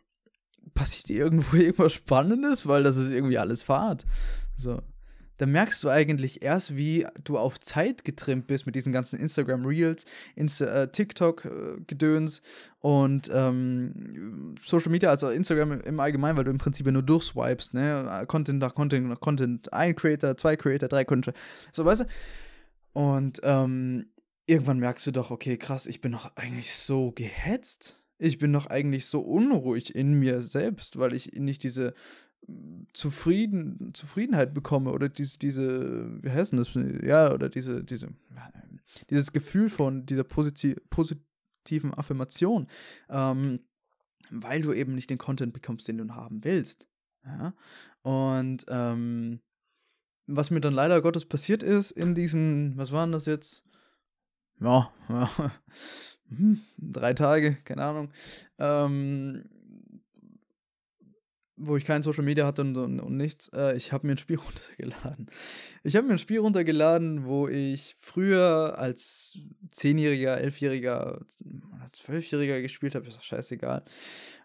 passiert 0.74 1.10
irgendwo 1.10 1.56
irgendwas 1.58 1.94
Spannendes, 1.94 2.68
weil 2.68 2.84
das 2.84 2.98
ist 2.98 3.12
irgendwie 3.12 3.38
alles 3.38 3.64
Fahrt. 3.64 4.06
So 4.58 4.82
da 5.38 5.46
merkst 5.46 5.84
du 5.84 5.89
eigentlich 5.89 6.41
erst, 6.41 6.75
wie 6.75 7.06
du 7.24 7.38
auf 7.38 7.60
Zeit 7.60 8.03
getrimmt 8.03 8.48
bist 8.48 8.65
mit 8.65 8.75
diesen 8.75 8.91
ganzen 8.91 9.20
Instagram 9.20 9.65
Reels, 9.65 10.06
Insta 10.36 10.84
äh, 10.84 10.91
TikTok-Gedöns 10.91 12.39
äh, 12.39 12.41
und 12.79 13.29
ähm, 13.32 14.56
Social 14.62 14.91
Media, 14.91 15.10
also 15.10 15.29
Instagram 15.29 15.82
im 15.82 16.00
Allgemeinen, 16.00 16.38
weil 16.38 16.44
du 16.44 16.51
im 16.51 16.58
Prinzip 16.58 16.88
nur 16.88 17.03
durchswipest, 17.03 17.74
ne? 17.74 18.25
Content 18.27 18.60
nach 18.60 18.75
Content 18.75 19.08
nach 19.08 19.20
Content, 19.20 19.72
ein 19.74 19.96
Creator, 19.96 20.38
zwei 20.38 20.56
Creator, 20.56 20.89
drei 20.89 21.06
Content, 21.06 21.36
so 21.72 21.86
weißt 21.86 22.01
du. 22.01 22.06
Und 22.94 23.39
ähm, 23.44 24.08
irgendwann 24.48 24.79
merkst 24.79 25.06
du 25.06 25.12
doch, 25.12 25.29
okay, 25.29 25.58
krass, 25.58 25.86
ich 25.86 26.01
bin 26.01 26.13
doch 26.13 26.36
eigentlich 26.36 26.74
so 26.74 27.12
gehetzt. 27.12 28.03
Ich 28.17 28.39
bin 28.39 28.51
doch 28.51 28.65
eigentlich 28.65 29.06
so 29.06 29.20
unruhig 29.22 29.94
in 29.94 30.13
mir 30.13 30.41
selbst, 30.41 30.98
weil 30.98 31.13
ich 31.13 31.34
nicht 31.34 31.62
diese 31.62 31.94
Zufrieden, 32.94 33.92
Zufriedenheit 33.94 34.54
bekomme 34.54 34.92
oder 34.92 35.10
diese, 35.10 35.38
diese, 35.38 36.24
wie 36.24 36.30
heißt 36.30 36.54
denn 36.54 36.60
das? 36.60 36.74
Ja, 37.04 37.34
oder 37.34 37.50
diese, 37.50 37.84
diese, 37.84 38.10
dieses 39.10 39.34
Gefühl 39.34 39.70
von 39.70 40.06
dieser 40.06 40.24
positiv, 40.24 40.77
positiven 40.89 41.94
Affirmation, 41.94 42.68
ähm, 43.10 43.60
weil 44.30 44.62
du 44.62 44.74
eben 44.74 44.96
nicht 44.96 45.10
den 45.10 45.18
Content 45.18 45.54
bekommst, 45.54 45.88
den 45.88 45.98
du 45.98 46.16
haben 46.16 46.44
willst. 46.44 46.88
Ja? 47.25 47.54
Und 48.01 48.66
ähm, 48.70 49.42
was 50.25 50.51
mir 50.51 50.62
dann 50.62 50.74
leider 50.74 51.01
Gottes 51.01 51.25
passiert 51.25 51.63
ist 51.63 51.92
in 51.92 52.16
diesen, 52.16 52.77
was 52.77 52.92
waren 52.92 53.12
das 53.12 53.25
jetzt? 53.25 53.63
Ja, 54.60 54.92
ja 55.10 55.30
hm, 56.30 56.62
drei 56.77 57.13
Tage, 57.13 57.56
keine 57.63 57.84
Ahnung. 57.84 58.12
Ähm, 58.58 59.50
wo 61.58 61.76
ich 61.76 61.86
kein 61.86 62.04
Social 62.04 62.24
Media 62.24 62.46
hatte 62.46 62.62
und, 62.62 62.78
und, 62.78 63.00
und 63.00 63.18
nichts, 63.18 63.50
äh, 63.54 63.76
ich 63.76 63.92
habe 63.92 64.08
mir 64.08 64.14
ein 64.14 64.18
Spiel 64.18 64.38
runtergeladen. 64.46 65.28
Ich 65.84 65.96
habe 65.96 66.08
mir 66.08 66.14
ein 66.14 66.20
Spiel 66.20 66.40
runtergeladen, 66.40 67.26
wo 67.26 67.48
ich 67.48 67.96
früher 68.00 68.76
als 68.78 69.38
Zehnjähriger, 69.72 70.40
Elfjähriger, 70.40 71.26
Zwölfjähriger 71.94 72.62
gespielt 72.62 72.96
habe, 72.96 73.08
ist 73.08 73.18
doch 73.18 73.24
scheißegal. 73.24 73.84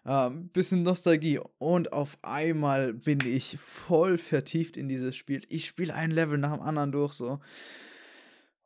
Ähm, 0.05 0.49
bisschen 0.49 0.83
Nostalgie. 0.83 1.39
Und 1.59 1.93
auf 1.93 2.17
einmal 2.23 2.93
bin 2.93 3.19
ich 3.25 3.57
voll 3.59 4.17
vertieft 4.17 4.75
in 4.75 4.87
dieses 4.87 5.15
Spiel. 5.15 5.41
Ich 5.49 5.67
spiele 5.67 5.93
ein 5.93 6.11
Level 6.11 6.37
nach 6.37 6.53
dem 6.53 6.61
anderen 6.61 6.91
durch, 6.91 7.13
so. 7.13 7.39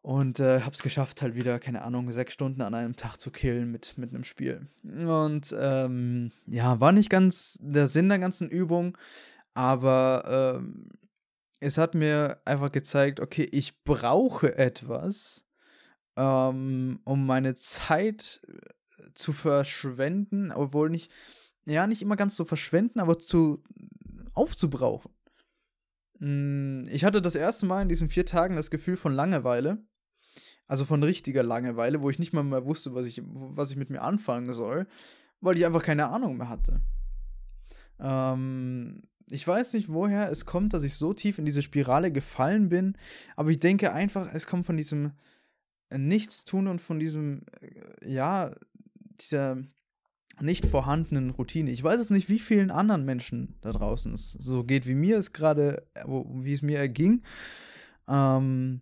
Und 0.08 0.40
äh, 0.40 0.62
hab's 0.62 0.84
geschafft, 0.84 1.22
halt 1.22 1.36
wieder, 1.36 1.60
keine 1.60 1.82
Ahnung, 1.82 2.10
sechs 2.14 2.32
Stunden 2.32 2.62
an 2.62 2.74
einem 2.74 2.96
Tag 2.96 3.18
zu 3.18 3.30
killen 3.30 3.70
mit, 3.70 3.98
mit 3.98 4.12
einem 4.12 4.24
Spiel. 4.24 4.66
Und 4.82 5.54
ähm, 5.60 6.32
ja, 6.46 6.80
war 6.80 6.94
nicht 6.94 7.10
ganz 7.10 7.60
der 7.62 7.88
Sinn 7.88 8.08
der 8.08 8.18
ganzen 8.18 8.50
Übung, 8.50 8.98
aber 9.54 10.62
ähm, 10.62 10.92
es 11.60 11.78
hat 11.78 11.94
mir 11.94 12.40
einfach 12.46 12.72
gezeigt, 12.72 13.20
okay, 13.20 13.50
ich 13.52 13.84
brauche 13.84 14.58
etwas, 14.58 15.46
ähm, 16.16 17.02
um 17.04 17.26
meine 17.26 17.56
Zeit 17.56 18.40
äh, 18.48 19.10
zu 19.14 19.34
verschwenden, 19.34 20.54
obwohl 20.54 20.90
nicht, 20.90 21.12
ja, 21.66 21.86
nicht 21.86 22.02
immer 22.02 22.16
ganz 22.16 22.38
zu 22.38 22.46
verschwenden, 22.46 23.02
aber 23.02 23.20
zu 23.20 23.62
aufzubrauchen. 24.32 25.12
Hm, 26.20 26.88
ich 26.90 27.04
hatte 27.04 27.22
das 27.22 27.36
erste 27.36 27.66
Mal 27.66 27.82
in 27.82 27.90
diesen 27.90 28.08
vier 28.08 28.26
Tagen 28.26 28.56
das 28.56 28.72
Gefühl 28.72 28.96
von 28.96 29.12
Langeweile. 29.12 29.86
Also 30.68 30.86
von 30.86 31.02
richtiger 31.02 31.44
Langeweile, 31.44 32.02
wo 32.02 32.10
ich 32.10 32.20
nicht 32.20 32.34
mal 32.34 32.44
mehr 32.44 32.66
wusste, 32.66 32.94
was 32.94 33.08
ich, 33.08 33.22
was 33.26 33.72
ich 33.72 33.78
mit 33.78 33.90
mir 33.90 34.02
anfangen 34.02 34.52
soll, 34.54 34.88
weil 35.40 35.58
ich 35.58 35.66
einfach 35.66 35.84
keine 35.84 36.10
Ahnung 36.10 36.38
mehr 36.38 36.50
hatte. 36.50 36.82
Ähm, 38.00 39.04
ich 39.28 39.48
weiß 39.48 39.74
nicht, 39.74 39.90
woher 39.90 40.30
es 40.30 40.46
kommt, 40.46 40.74
dass 40.74 40.84
ich 40.84 40.96
so 40.96 41.14
tief 41.14 41.38
in 41.38 41.46
diese 41.46 41.62
Spirale 41.62 42.12
gefallen 42.12 42.70
bin, 42.70 42.98
aber 43.36 43.50
ich 43.50 43.60
denke 43.60 43.94
einfach, 43.94 44.30
es 44.34 44.48
kommt 44.48 44.66
von 44.66 44.78
diesem 44.78 45.14
Nichtstun 45.96 46.68
und 46.68 46.82
von 46.82 47.00
diesem, 47.00 47.44
äh, 47.62 48.12
ja, 48.12 48.52
dieser 49.22 49.58
nicht 50.40 50.66
vorhandenen 50.66 51.32
Routine. 51.32 51.72
Ich 51.72 51.84
weiß 51.84 52.00
es 52.00 52.10
nicht, 52.10 52.30
wie 52.30 52.40
vielen 52.40 52.72
anderen 52.72 53.06
Menschen 53.06 53.56
da 53.62 53.72
draußen 53.72 54.14
es 54.14 54.32
so 54.32 54.64
geht, 54.64 54.86
wie 54.86 54.96
mir 54.96 55.18
es 55.18 55.34
gerade, 55.34 55.88
wie 56.06 56.54
es 56.54 56.62
mir 56.62 56.78
erging. 56.78 57.24
Ähm, 58.08 58.82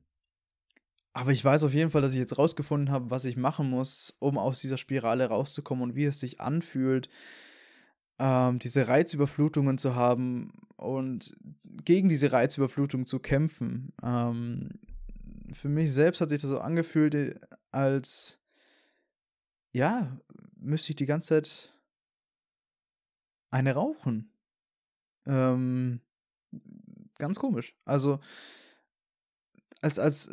aber 1.15 1.31
ich 1.31 1.45
weiß 1.45 1.63
auf 1.63 1.73
jeden 1.73 1.91
Fall, 1.91 2.01
dass 2.01 2.11
ich 2.11 2.19
jetzt 2.19 2.37
rausgefunden 2.37 2.91
habe, 2.91 3.09
was 3.09 3.23
ich 3.23 3.37
machen 3.37 3.69
muss, 3.69 4.13
um 4.19 4.37
aus 4.37 4.59
dieser 4.59 4.77
Spirale 4.77 5.27
rauszukommen 5.27 5.81
und 5.81 5.95
wie 5.95 6.03
es 6.03 6.19
sich 6.19 6.41
anfühlt, 6.41 7.07
ähm, 8.19 8.59
diese 8.59 8.89
Reizüberflutungen 8.89 9.77
zu 9.77 9.95
haben 9.95 10.51
und 10.75 11.33
gegen 11.85 12.09
diese 12.09 12.33
Reizüberflutung 12.33 13.05
zu 13.05 13.19
kämpfen. 13.19 13.93
Ähm, 14.03 14.71
für 15.53 15.69
mich 15.69 15.93
selbst 15.93 16.19
hat 16.19 16.29
sich 16.29 16.41
das 16.41 16.49
so 16.49 16.59
angefühlt, 16.59 17.15
äh, 17.15 17.35
als 17.71 18.37
ja, 19.71 20.19
müsste 20.57 20.89
ich 20.89 20.95
die 20.97 21.05
ganze 21.05 21.29
Zeit 21.29 21.73
eine 23.51 23.73
rauchen. 23.73 24.33
Ähm, 25.25 26.01
ganz 27.17 27.39
komisch. 27.39 27.73
Also, 27.85 28.19
als, 29.81 29.99
als, 29.99 30.29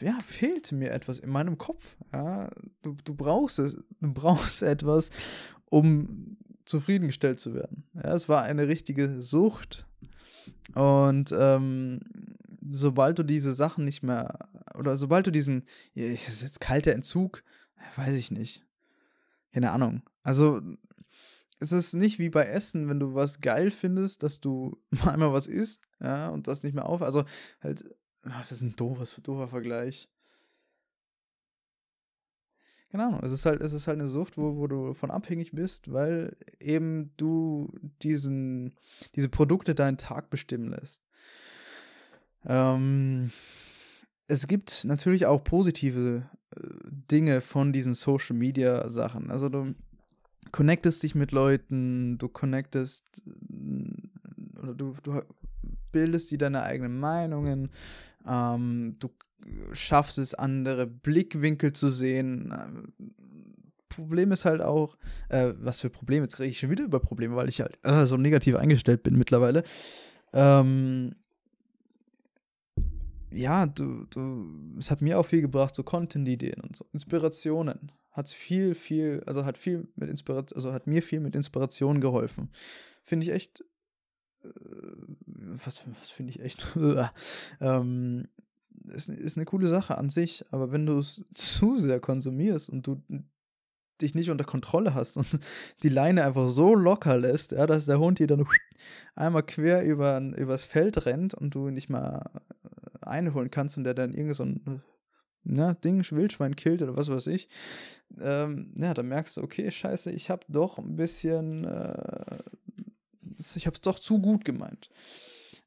ja, 0.00 0.18
fehlt 0.24 0.72
mir 0.72 0.90
etwas 0.90 1.18
in 1.18 1.30
meinem 1.30 1.58
Kopf. 1.58 1.96
Ja, 2.12 2.50
du, 2.82 2.96
du 3.04 3.14
brauchst 3.14 3.58
es, 3.58 3.76
du 4.00 4.12
brauchst 4.12 4.62
etwas, 4.62 5.10
um 5.66 6.36
zufriedengestellt 6.64 7.40
zu 7.40 7.54
werden. 7.54 7.84
Ja, 7.94 8.14
es 8.14 8.28
war 8.28 8.42
eine 8.42 8.68
richtige 8.68 9.22
Sucht. 9.22 9.86
Und 10.74 11.34
ähm, 11.36 12.00
sobald 12.70 13.18
du 13.18 13.22
diese 13.22 13.52
Sachen 13.52 13.84
nicht 13.84 14.02
mehr, 14.02 14.48
oder 14.78 14.96
sobald 14.96 15.26
du 15.26 15.30
diesen, 15.30 15.64
ja, 15.94 16.06
ist 16.06 16.42
jetzt 16.42 16.60
kalter 16.60 16.92
Entzug, 16.92 17.42
weiß 17.96 18.16
ich 18.16 18.30
nicht 18.30 18.64
keine 19.52 19.70
Ahnung. 19.70 20.02
Also, 20.22 20.60
es 21.58 21.72
ist 21.72 21.94
nicht 21.94 22.18
wie 22.18 22.30
bei 22.30 22.46
Essen, 22.46 22.88
wenn 22.88 23.00
du 23.00 23.14
was 23.14 23.40
geil 23.40 23.70
findest, 23.70 24.22
dass 24.22 24.40
du 24.40 24.80
einmal 25.06 25.32
was 25.32 25.46
isst, 25.46 25.88
ja, 26.00 26.28
und 26.30 26.48
das 26.48 26.62
nicht 26.62 26.74
mehr 26.74 26.86
auf. 26.86 27.02
Also, 27.02 27.24
halt, 27.60 27.84
das 28.22 28.52
ist 28.52 28.62
ein 28.62 28.76
doofes, 28.76 29.18
doofer 29.22 29.48
Vergleich. 29.48 30.08
Keine 32.90 33.06
Ahnung, 33.06 33.20
es 33.22 33.30
ist 33.30 33.46
halt, 33.46 33.60
es 33.60 33.72
ist 33.72 33.86
halt 33.86 33.98
eine 33.98 34.08
Sucht, 34.08 34.36
wo, 34.36 34.56
wo 34.56 34.66
du 34.66 34.94
von 34.94 35.12
abhängig 35.12 35.52
bist, 35.52 35.92
weil 35.92 36.36
eben 36.58 37.12
du 37.16 37.72
diesen, 38.02 38.74
diese 39.14 39.28
Produkte 39.28 39.76
deinen 39.76 39.96
Tag 39.96 40.28
bestimmen 40.28 40.70
lässt. 40.70 41.02
Ähm, 42.44 43.30
es 44.26 44.48
gibt 44.48 44.84
natürlich 44.84 45.26
auch 45.26 45.44
positive 45.44 46.28
Dinge 47.10 47.40
von 47.40 47.72
diesen 47.72 47.94
Social 47.94 48.36
Media 48.36 48.88
Sachen. 48.88 49.30
Also 49.30 49.48
du 49.48 49.74
connectest 50.52 51.02
dich 51.02 51.14
mit 51.14 51.32
Leuten, 51.32 52.18
du 52.18 52.28
connectest 52.28 53.22
oder 54.60 54.74
du, 54.74 54.96
du 55.02 55.22
bildest 55.92 56.30
dir 56.30 56.38
deine 56.38 56.62
eigenen 56.62 56.98
Meinungen, 56.98 57.70
ähm, 58.26 58.94
du 58.98 59.10
schaffst 59.72 60.18
es, 60.18 60.34
andere 60.34 60.86
Blickwinkel 60.86 61.72
zu 61.72 61.90
sehen. 61.90 62.52
Problem 63.88 64.32
ist 64.32 64.44
halt 64.44 64.60
auch, 64.60 64.96
äh, 65.28 65.52
was 65.58 65.80
für 65.80 65.90
Probleme, 65.90 66.24
jetzt 66.24 66.38
rede 66.38 66.50
ich 66.50 66.58
schon 66.58 66.70
wieder 66.70 66.84
über 66.84 67.00
Probleme, 67.00 67.36
weil 67.36 67.48
ich 67.48 67.60
halt 67.60 67.78
äh, 67.82 68.06
so 68.06 68.16
negativ 68.16 68.56
eingestellt 68.56 69.02
bin 69.02 69.16
mittlerweile. 69.16 69.64
Ähm, 70.32 71.14
ja, 73.32 73.66
du, 73.66 74.06
du, 74.10 74.76
es 74.78 74.90
hat 74.90 75.02
mir 75.02 75.18
auch 75.18 75.26
viel 75.26 75.40
gebracht, 75.40 75.74
so 75.74 75.82
Content-Ideen 75.82 76.60
und 76.60 76.76
so, 76.76 76.84
Inspirationen. 76.92 77.92
Hat 78.12 78.28
viel, 78.28 78.74
viel, 78.74 79.22
also 79.26 79.44
hat 79.44 79.56
viel 79.56 79.88
mit 79.94 80.10
Inspiration, 80.10 80.56
also 80.56 80.72
hat 80.72 80.86
mir 80.86 81.02
viel 81.02 81.20
mit 81.20 81.36
Inspiration 81.36 82.00
geholfen. 82.00 82.50
Finde 83.04 83.26
ich 83.26 83.32
echt, 83.32 83.64
was, 85.64 85.84
was 86.00 86.10
finde 86.10 86.30
ich 86.30 86.40
echt, 86.40 86.66
ähm, 87.60 88.28
ist, 88.86 89.08
ist 89.08 89.36
eine 89.36 89.44
coole 89.44 89.68
Sache 89.68 89.98
an 89.98 90.10
sich, 90.10 90.44
aber 90.50 90.72
wenn 90.72 90.86
du 90.86 90.98
es 90.98 91.24
zu 91.34 91.78
sehr 91.78 92.00
konsumierst 92.00 92.68
und 92.70 92.86
du 92.86 93.02
dich 94.00 94.14
nicht 94.14 94.30
unter 94.30 94.44
Kontrolle 94.44 94.94
hast 94.94 95.16
und 95.16 95.26
die 95.82 95.88
Leine 95.88 96.24
einfach 96.24 96.48
so 96.48 96.74
locker 96.74 97.18
lässt, 97.18 97.52
ja, 97.52 97.66
dass 97.66 97.86
der 97.86 97.98
Hund 97.98 98.18
dir 98.18 98.26
dann 98.26 98.46
einmal 99.14 99.42
quer 99.42 99.84
über, 99.84 100.18
übers 100.20 100.64
Feld 100.64 101.04
rennt 101.06 101.34
und 101.34 101.54
du 101.54 101.68
ihn 101.68 101.74
nicht 101.74 101.90
mal 101.90 102.30
einholen 103.02 103.50
kannst 103.50 103.76
und 103.76 103.84
der 103.84 103.94
dann 103.94 104.14
irgend 104.14 104.36
so 104.36 104.44
ein 104.44 104.82
ne, 105.44 105.76
Ding, 105.84 106.04
Wildschwein 106.10 106.56
killt 106.56 106.82
oder 106.82 106.96
was 106.96 107.10
weiß 107.10 107.26
ich, 107.28 107.48
ähm, 108.20 108.74
ja, 108.78 108.94
dann 108.94 109.08
merkst 109.08 109.36
du, 109.36 109.42
okay, 109.42 109.70
scheiße, 109.70 110.10
ich 110.10 110.30
habe 110.30 110.44
doch 110.48 110.78
ein 110.78 110.96
bisschen, 110.96 111.64
äh, 111.64 112.38
ich 113.56 113.66
habe 113.66 113.74
es 113.74 113.80
doch 113.80 113.98
zu 113.98 114.20
gut 114.20 114.44
gemeint. 114.44 114.90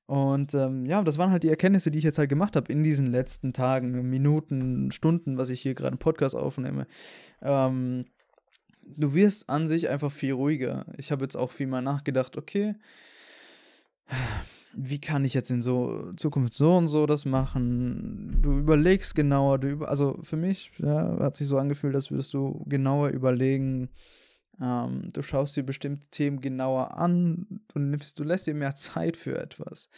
Und 0.06 0.54
ähm, 0.54 0.86
ja, 0.86 1.02
das 1.02 1.18
waren 1.18 1.32
halt 1.32 1.44
die 1.44 1.50
Erkenntnisse, 1.50 1.90
die 1.90 1.98
ich 1.98 2.04
jetzt 2.04 2.18
halt 2.18 2.30
gemacht 2.30 2.56
habe 2.56 2.72
in 2.72 2.84
diesen 2.84 3.08
letzten 3.08 3.54
Tagen, 3.54 4.10
Minuten, 4.10 4.92
Stunden, 4.92 5.38
was 5.38 5.50
ich 5.50 5.62
hier 5.62 5.76
gerade 5.76 5.94
im 5.94 6.00
Podcast 6.00 6.36
aufnehme. 6.36 6.88
Ähm, 7.42 8.06
du 8.82 9.14
wirst 9.14 9.50
an 9.50 9.68
sich 9.68 9.90
einfach 9.90 10.12
viel 10.12 10.34
ruhiger. 10.34 10.86
Ich 10.98 11.12
habe 11.12 11.24
jetzt 11.24 11.36
auch 11.38 11.52
viel 11.52 11.68
mal 11.68 11.82
nachgedacht, 11.82 12.38
okay, 12.38 12.76
wie 14.76 15.00
kann 15.00 15.24
ich 15.24 15.34
jetzt 15.34 15.52
in 15.52 15.62
so 15.62 16.12
Zukunft 16.18 16.54
so 16.54 16.76
und 16.76 16.88
so 16.88 17.06
das 17.06 17.26
machen? 17.26 18.40
Du 18.42 18.58
überlegst 18.58 19.16
genauer, 19.16 19.60
du 19.60 19.70
über, 19.70 19.90
also 19.90 20.18
für 20.22 20.38
mich 20.38 20.72
ja, 20.80 21.20
hat 21.20 21.38
sich 21.38 21.48
so 21.48 21.58
angefühlt, 21.58 21.96
als 21.96 22.12
würdest 22.12 22.34
du 22.34 22.66
genauer 22.68 23.10
überlegen, 23.10 23.90
ähm, 24.62 25.10
du 25.14 25.22
schaust 25.22 25.56
dir 25.56 25.64
bestimmte 25.64 26.06
Themen 26.12 26.42
genauer 26.42 26.98
an, 26.98 27.62
du 27.74 27.80
nimmst, 27.80 28.20
du 28.20 28.24
lässt 28.24 28.48
dir 28.48 28.54
mehr 28.54 28.76
Zeit 28.76 29.18
für 29.18 29.38
etwas. 29.38 29.90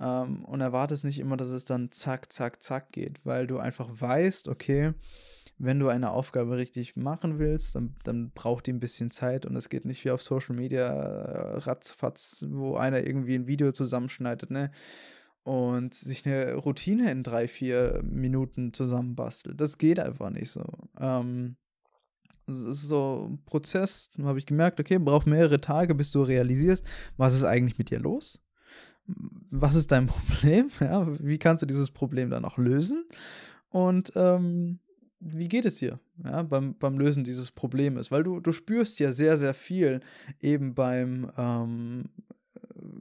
Ähm, 0.00 0.44
und 0.44 0.60
erwartest 0.60 1.04
nicht 1.04 1.18
immer, 1.18 1.36
dass 1.36 1.50
es 1.50 1.64
dann 1.64 1.92
zack, 1.92 2.32
zack, 2.32 2.62
zack 2.62 2.92
geht, 2.92 3.20
weil 3.24 3.46
du 3.46 3.58
einfach 3.58 3.88
weißt, 3.92 4.48
okay, 4.48 4.94
wenn 5.58 5.78
du 5.78 5.88
eine 5.88 6.10
Aufgabe 6.10 6.56
richtig 6.56 6.96
machen 6.96 7.38
willst, 7.38 7.74
dann, 7.74 7.94
dann 8.04 8.30
braucht 8.30 8.66
die 8.66 8.72
ein 8.72 8.80
bisschen 8.80 9.10
Zeit 9.10 9.44
und 9.44 9.54
es 9.54 9.68
geht 9.68 9.84
nicht 9.84 10.04
wie 10.04 10.10
auf 10.10 10.22
Social 10.22 10.56
Media 10.56 10.88
äh, 10.88 11.58
ratzfatz, 11.58 12.44
wo 12.48 12.76
einer 12.76 13.06
irgendwie 13.06 13.34
ein 13.34 13.46
Video 13.46 13.72
zusammenschneidet, 13.72 14.50
ne? 14.50 14.70
Und 15.44 15.94
sich 15.94 16.24
eine 16.24 16.54
Routine 16.54 17.10
in 17.10 17.24
drei, 17.24 17.48
vier 17.48 18.00
Minuten 18.04 18.72
zusammenbastelt. 18.72 19.60
Das 19.60 19.76
geht 19.76 19.98
einfach 19.98 20.30
nicht 20.30 20.50
so. 20.50 20.64
Ähm, 21.00 21.56
es 22.46 22.62
ist 22.62 22.88
so 22.88 23.28
ein 23.30 23.44
Prozess, 23.44 24.10
habe 24.22 24.38
ich 24.38 24.46
gemerkt, 24.46 24.80
okay, 24.80 24.98
braucht 24.98 25.26
mehrere 25.26 25.60
Tage, 25.60 25.94
bis 25.94 26.10
du 26.10 26.22
realisierst, 26.22 26.84
was 27.16 27.34
ist 27.34 27.44
eigentlich 27.44 27.78
mit 27.78 27.90
dir 27.90 28.00
los? 28.00 28.40
Was 29.06 29.74
ist 29.74 29.92
dein 29.92 30.06
Problem? 30.08 30.70
Ja, 30.80 31.06
wie 31.20 31.38
kannst 31.38 31.62
du 31.62 31.66
dieses 31.66 31.90
Problem 31.90 32.30
dann 32.30 32.44
auch 32.44 32.58
lösen? 32.58 33.04
Und 33.68 34.12
ähm, 34.16 34.80
wie 35.20 35.48
geht 35.48 35.64
es 35.64 35.76
dir 35.76 36.00
ja, 36.24 36.42
beim, 36.42 36.76
beim 36.78 36.98
Lösen 36.98 37.24
dieses 37.24 37.52
Problems? 37.52 38.10
Weil 38.10 38.24
du, 38.24 38.40
du 38.40 38.52
spürst 38.52 38.98
ja 38.98 39.12
sehr, 39.12 39.38
sehr 39.38 39.54
viel 39.54 40.00
eben 40.40 40.74
beim 40.74 41.30
ähm, 41.36 42.10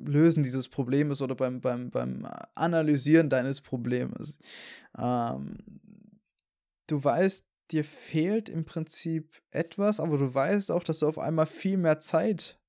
Lösen 0.06 0.44
dieses 0.44 0.70
Problems 0.70 1.22
oder 1.22 1.36
beim, 1.36 1.62
beim, 1.62 1.90
beim 1.90 2.28
Analysieren 2.56 3.30
deines 3.30 3.62
Problems. 3.62 4.38
Ähm, 4.98 5.58
du 6.88 7.04
weißt, 7.04 7.46
dir 7.72 7.84
fehlt 7.84 8.50
im 8.50 8.66
Prinzip 8.66 9.42
etwas, 9.52 10.00
aber 10.00 10.18
du 10.18 10.34
weißt 10.34 10.72
auch, 10.72 10.84
dass 10.84 11.00
du 11.00 11.08
auf 11.08 11.20
einmal 11.20 11.46
viel 11.46 11.78
mehr 11.78 12.00
Zeit 12.00 12.60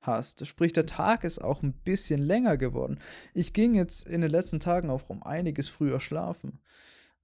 hast. 0.00 0.46
Sprich, 0.46 0.72
der 0.72 0.86
Tag 0.86 1.24
ist 1.24 1.42
auch 1.42 1.62
ein 1.62 1.72
bisschen 1.72 2.20
länger 2.20 2.56
geworden. 2.56 3.00
Ich 3.34 3.52
ging 3.52 3.74
jetzt 3.74 4.08
in 4.08 4.20
den 4.20 4.30
letzten 4.30 4.60
Tagen 4.60 4.90
auch 4.90 5.08
um 5.08 5.22
einiges 5.22 5.68
früher 5.68 6.00
schlafen. 6.00 6.60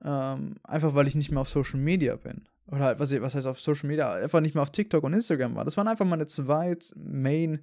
Ähm, 0.05 0.57
einfach 0.63 0.95
weil 0.95 1.07
ich 1.07 1.15
nicht 1.15 1.31
mehr 1.31 1.41
auf 1.41 1.49
Social 1.49 1.81
Media 1.81 2.17
bin. 2.17 2.47
Oder 2.69 2.81
halt, 2.81 2.99
was, 2.99 3.13
was 3.21 3.35
heißt 3.35 3.47
auf 3.47 3.61
Social 3.61 3.89
Media? 3.89 4.13
Einfach 4.13 4.41
nicht 4.41 4.55
mehr 4.55 4.63
auf 4.63 4.71
TikTok 4.71 5.05
und 5.05 5.15
Instagram 5.15 5.55
war. 5.55 5.65
Das 5.65 5.77
waren 5.77 5.89
einfach 5.89 6.05
meine 6.05 6.27
zwei 6.27 6.77
Main 6.97 7.61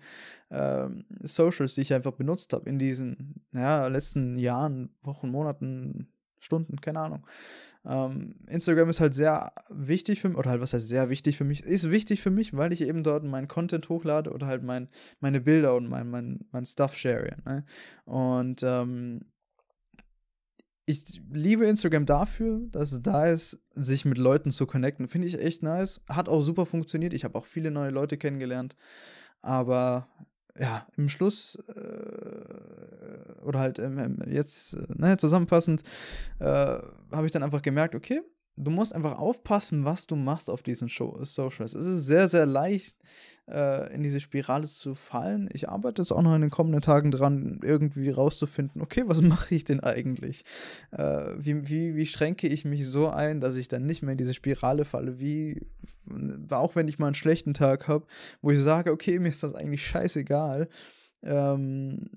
ähm, 0.50 1.06
Socials, 1.22 1.76
die 1.76 1.82
ich 1.82 1.94
einfach 1.94 2.14
benutzt 2.14 2.54
habe 2.54 2.70
in 2.70 2.80
diesen 2.80 3.44
ja, 3.52 3.88
letzten 3.88 4.38
Jahren, 4.38 4.96
Wochen, 5.02 5.30
Monaten, 5.30 6.08
Stunden, 6.44 6.80
keine 6.82 7.00
Ahnung. 7.00 7.26
Ähm, 7.86 8.36
Instagram 8.48 8.90
ist 8.90 9.00
halt 9.00 9.14
sehr 9.14 9.52
wichtig 9.70 10.22
für 10.22 10.30
mich, 10.30 10.38
oder 10.38 10.52
halt, 10.52 10.62
was 10.62 10.74
heißt 10.74 10.88
sehr 10.88 11.10
wichtig 11.10 11.38
für 11.38 11.44
mich? 11.44 11.64
Ist 11.64 11.92
wichtig 11.92 12.22
für 12.22 12.32
mich, 12.32 12.56
weil 12.56 12.72
ich 12.72 12.82
eben 12.82 13.04
dort 13.04 13.24
meinen 13.24 13.48
Content 13.48 13.90
hochlade 13.90 14.32
oder 14.32 14.48
halt 14.48 14.64
mein, 14.64 14.88
meine 15.20 15.42
Bilder 15.42 15.76
und 15.76 15.88
mein, 15.88 16.10
mein, 16.10 16.46
mein 16.52 16.66
Stuff 16.66 16.96
share. 16.96 17.36
Ne? 17.46 17.66
Und 18.06 18.64
ähm, 18.64 19.26
ich 20.86 21.22
liebe 21.32 21.66
Instagram 21.66 22.06
dafür, 22.06 22.62
dass 22.72 22.92
es 22.92 23.02
da 23.02 23.28
ist, 23.28 23.60
sich 23.74 24.06
mit 24.06 24.18
Leuten 24.18 24.52
zu 24.52 24.66
connecten. 24.66 25.08
Finde 25.08 25.28
ich 25.28 25.40
echt 25.40 25.64
nice. 25.64 26.02
Hat 26.10 26.28
auch 26.28 26.42
super 26.42 26.66
funktioniert. 26.66 27.14
Ich 27.14 27.24
habe 27.24 27.38
auch 27.38 27.46
viele 27.46 27.72
neue 27.72 27.90
Leute 27.90 28.18
kennengelernt. 28.18 28.76
Aber 29.42 30.10
ja, 30.60 30.86
im 30.98 31.10
Schluss 31.10 31.58
äh, 31.76 33.42
oder 33.44 33.60
halt 33.60 33.80
ähm, 33.80 34.20
jetzt 34.28 34.78
ne, 34.96 35.18
zusammenfassend 35.18 35.84
äh, 36.40 36.46
habe 36.46 37.26
ich 37.26 37.32
dann 37.32 37.44
einfach 37.44 37.62
gemerkt, 37.62 37.96
okay, 37.96 38.22
du 38.56 38.72
musst 38.72 38.94
einfach 38.94 39.18
aufpassen, 39.18 39.86
was 39.86 40.08
du 40.08 40.16
machst 40.16 40.50
auf 40.50 40.64
diesen 40.64 40.90
Show 40.90 41.18
Socials. 41.24 41.74
Es 41.74 41.86
ist 41.86 42.06
sehr, 42.06 42.28
sehr 42.28 42.46
leicht, 42.46 42.96
äh, 43.50 43.94
in 43.94 44.04
diese 44.04 44.20
Spirale 44.20 44.68
zu 44.68 44.96
fallen. 44.96 45.50
Ich 45.54 45.70
arbeite 45.70 46.02
jetzt 46.02 46.12
auch 46.12 46.22
noch 46.22 46.36
in 46.36 46.42
den 46.42 46.50
kommenden 46.50 46.82
Tagen 46.82 47.12
dran, 47.12 47.60
irgendwie 47.64 48.10
rauszufinden, 48.10 48.82
okay, 48.82 49.04
was 49.08 49.22
mache 49.22 49.56
ich 49.56 49.64
denn 49.64 49.80
eigentlich? 49.80 50.46
Äh, 50.92 51.36
wie, 51.38 51.68
wie, 51.68 51.96
wie 51.96 52.06
schränke 52.06 52.48
ich 52.48 52.66
mich 52.66 52.88
so 52.88 53.10
ein, 53.10 53.42
dass 53.42 53.56
ich 53.56 53.68
dann 53.68 53.86
nicht 53.86 54.04
mehr 54.04 54.14
in 54.14 54.18
diese 54.18 54.34
Spirale 54.34 54.86
falle? 54.86 55.20
Wie, 55.20 55.66
auch 56.50 56.76
wenn 56.76 56.88
ich 56.88 57.00
mal 57.00 57.08
einen 57.08 57.16
schlechten 57.16 57.54
Tag 57.54 57.88
habe, 57.88 58.06
wo 58.42 58.52
ich 58.52 58.60
sage, 58.60 58.92
okay, 58.92 59.20
mir 59.20 59.30
ist 59.30 59.44
das 59.44 59.56
eigentlich 59.56 59.86
scheißegal. 59.86 60.70
Ähm, 61.24 62.10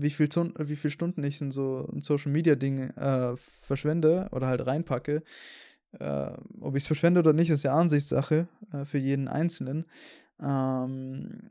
wie 0.00 0.10
viel, 0.10 0.28
wie 0.58 0.76
viel 0.76 0.90
Stunden 0.90 1.22
ich 1.24 1.40
in 1.40 1.50
so 1.50 1.88
ein 1.92 2.02
Social 2.02 2.32
Media 2.32 2.54
Ding 2.54 2.90
äh, 2.90 3.36
verschwende 3.36 4.28
oder 4.32 4.46
halt 4.46 4.66
reinpacke. 4.66 5.22
Äh, 5.98 6.30
ob 6.60 6.76
ich 6.76 6.82
es 6.82 6.86
verschwende 6.86 7.20
oder 7.20 7.32
nicht, 7.32 7.50
ist 7.50 7.62
ja 7.62 7.74
Ansichtssache 7.74 8.48
äh, 8.72 8.84
für 8.84 8.98
jeden 8.98 9.28
Einzelnen. 9.28 9.86
Ähm, 10.40 11.50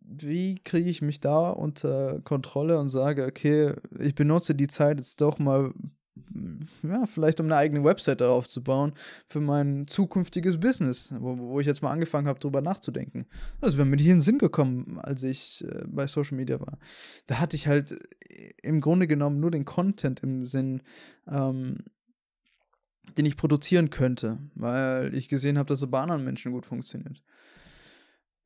wie 0.00 0.56
kriege 0.56 0.88
ich 0.88 1.02
mich 1.02 1.20
da 1.20 1.50
unter 1.50 2.20
Kontrolle 2.22 2.78
und 2.78 2.88
sage, 2.88 3.26
okay, 3.26 3.74
ich 3.98 4.14
benutze 4.14 4.54
die 4.54 4.66
Zeit 4.66 4.98
jetzt 4.98 5.20
doch 5.20 5.38
mal 5.38 5.72
ja, 6.82 7.06
vielleicht 7.06 7.40
um 7.40 7.46
eine 7.46 7.56
eigene 7.56 7.84
Webseite 7.84 8.28
aufzubauen 8.28 8.92
für 9.28 9.40
mein 9.40 9.86
zukünftiges 9.86 10.58
Business, 10.58 11.14
wo, 11.18 11.38
wo 11.38 11.60
ich 11.60 11.66
jetzt 11.66 11.82
mal 11.82 11.90
angefangen 11.90 12.26
habe, 12.26 12.40
drüber 12.40 12.60
nachzudenken. 12.60 13.26
Also, 13.60 13.78
wenn 13.78 13.88
mir 13.88 13.96
hier 13.96 14.12
in 14.12 14.18
den 14.18 14.22
Sinn 14.22 14.38
gekommen, 14.38 14.98
als 15.00 15.22
ich 15.22 15.64
äh, 15.64 15.84
bei 15.86 16.06
Social 16.06 16.36
Media 16.36 16.60
war. 16.60 16.78
Da 17.26 17.40
hatte 17.40 17.56
ich 17.56 17.66
halt 17.66 17.92
äh, 17.92 18.52
im 18.62 18.80
Grunde 18.80 19.06
genommen 19.06 19.40
nur 19.40 19.50
den 19.50 19.64
Content 19.64 20.20
im 20.20 20.46
Sinn, 20.46 20.82
ähm, 21.26 21.84
den 23.16 23.26
ich 23.26 23.36
produzieren 23.36 23.90
könnte, 23.90 24.38
weil 24.54 25.14
ich 25.14 25.28
gesehen 25.28 25.58
habe, 25.58 25.68
dass 25.68 25.82
es 25.82 25.90
bei 25.90 26.00
anderen 26.00 26.24
Menschen 26.24 26.52
gut 26.52 26.66
funktioniert 26.66 27.22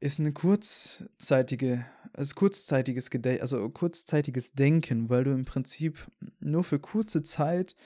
ist 0.02 0.18
eine 0.18 0.32
kurzzeitige, 0.32 1.86
also 2.12 2.34
kurzzeitiges 2.34 3.10
Gedä 3.10 3.40
also 3.40 3.68
kurzzeitiges 3.70 4.52
Denken, 4.52 5.08
weil 5.08 5.24
du 5.24 5.30
im 5.30 5.44
Prinzip 5.44 6.10
nur 6.40 6.64
für 6.64 6.80
kurze 6.80 7.22
Zeit 7.22 7.76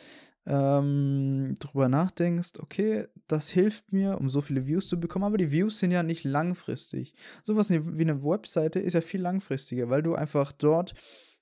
ähm, 0.46 1.55
drüber 1.59 1.88
nachdenkst, 1.88 2.59
okay, 2.59 3.07
das 3.26 3.50
hilft 3.50 3.92
mir, 3.92 4.18
um 4.18 4.31
so 4.31 4.40
viele 4.40 4.66
Views 4.66 4.88
zu 4.88 4.98
bekommen, 4.98 5.24
aber 5.24 5.37
die 5.37 5.50
Views 5.50 5.79
sind 5.79 5.90
ja 5.90 6.02
nicht 6.02 6.24
langfristig. 6.24 7.14
Sowas 7.44 7.68
wie 7.70 8.02
eine 8.02 8.24
Webseite 8.24 8.79
ist 8.79 8.94
ja 8.94 9.00
viel 9.02 9.20
langfristiger, 9.20 9.90
weil 9.90 10.02
du 10.02 10.14
einfach 10.14 10.52
dort, 10.52 10.94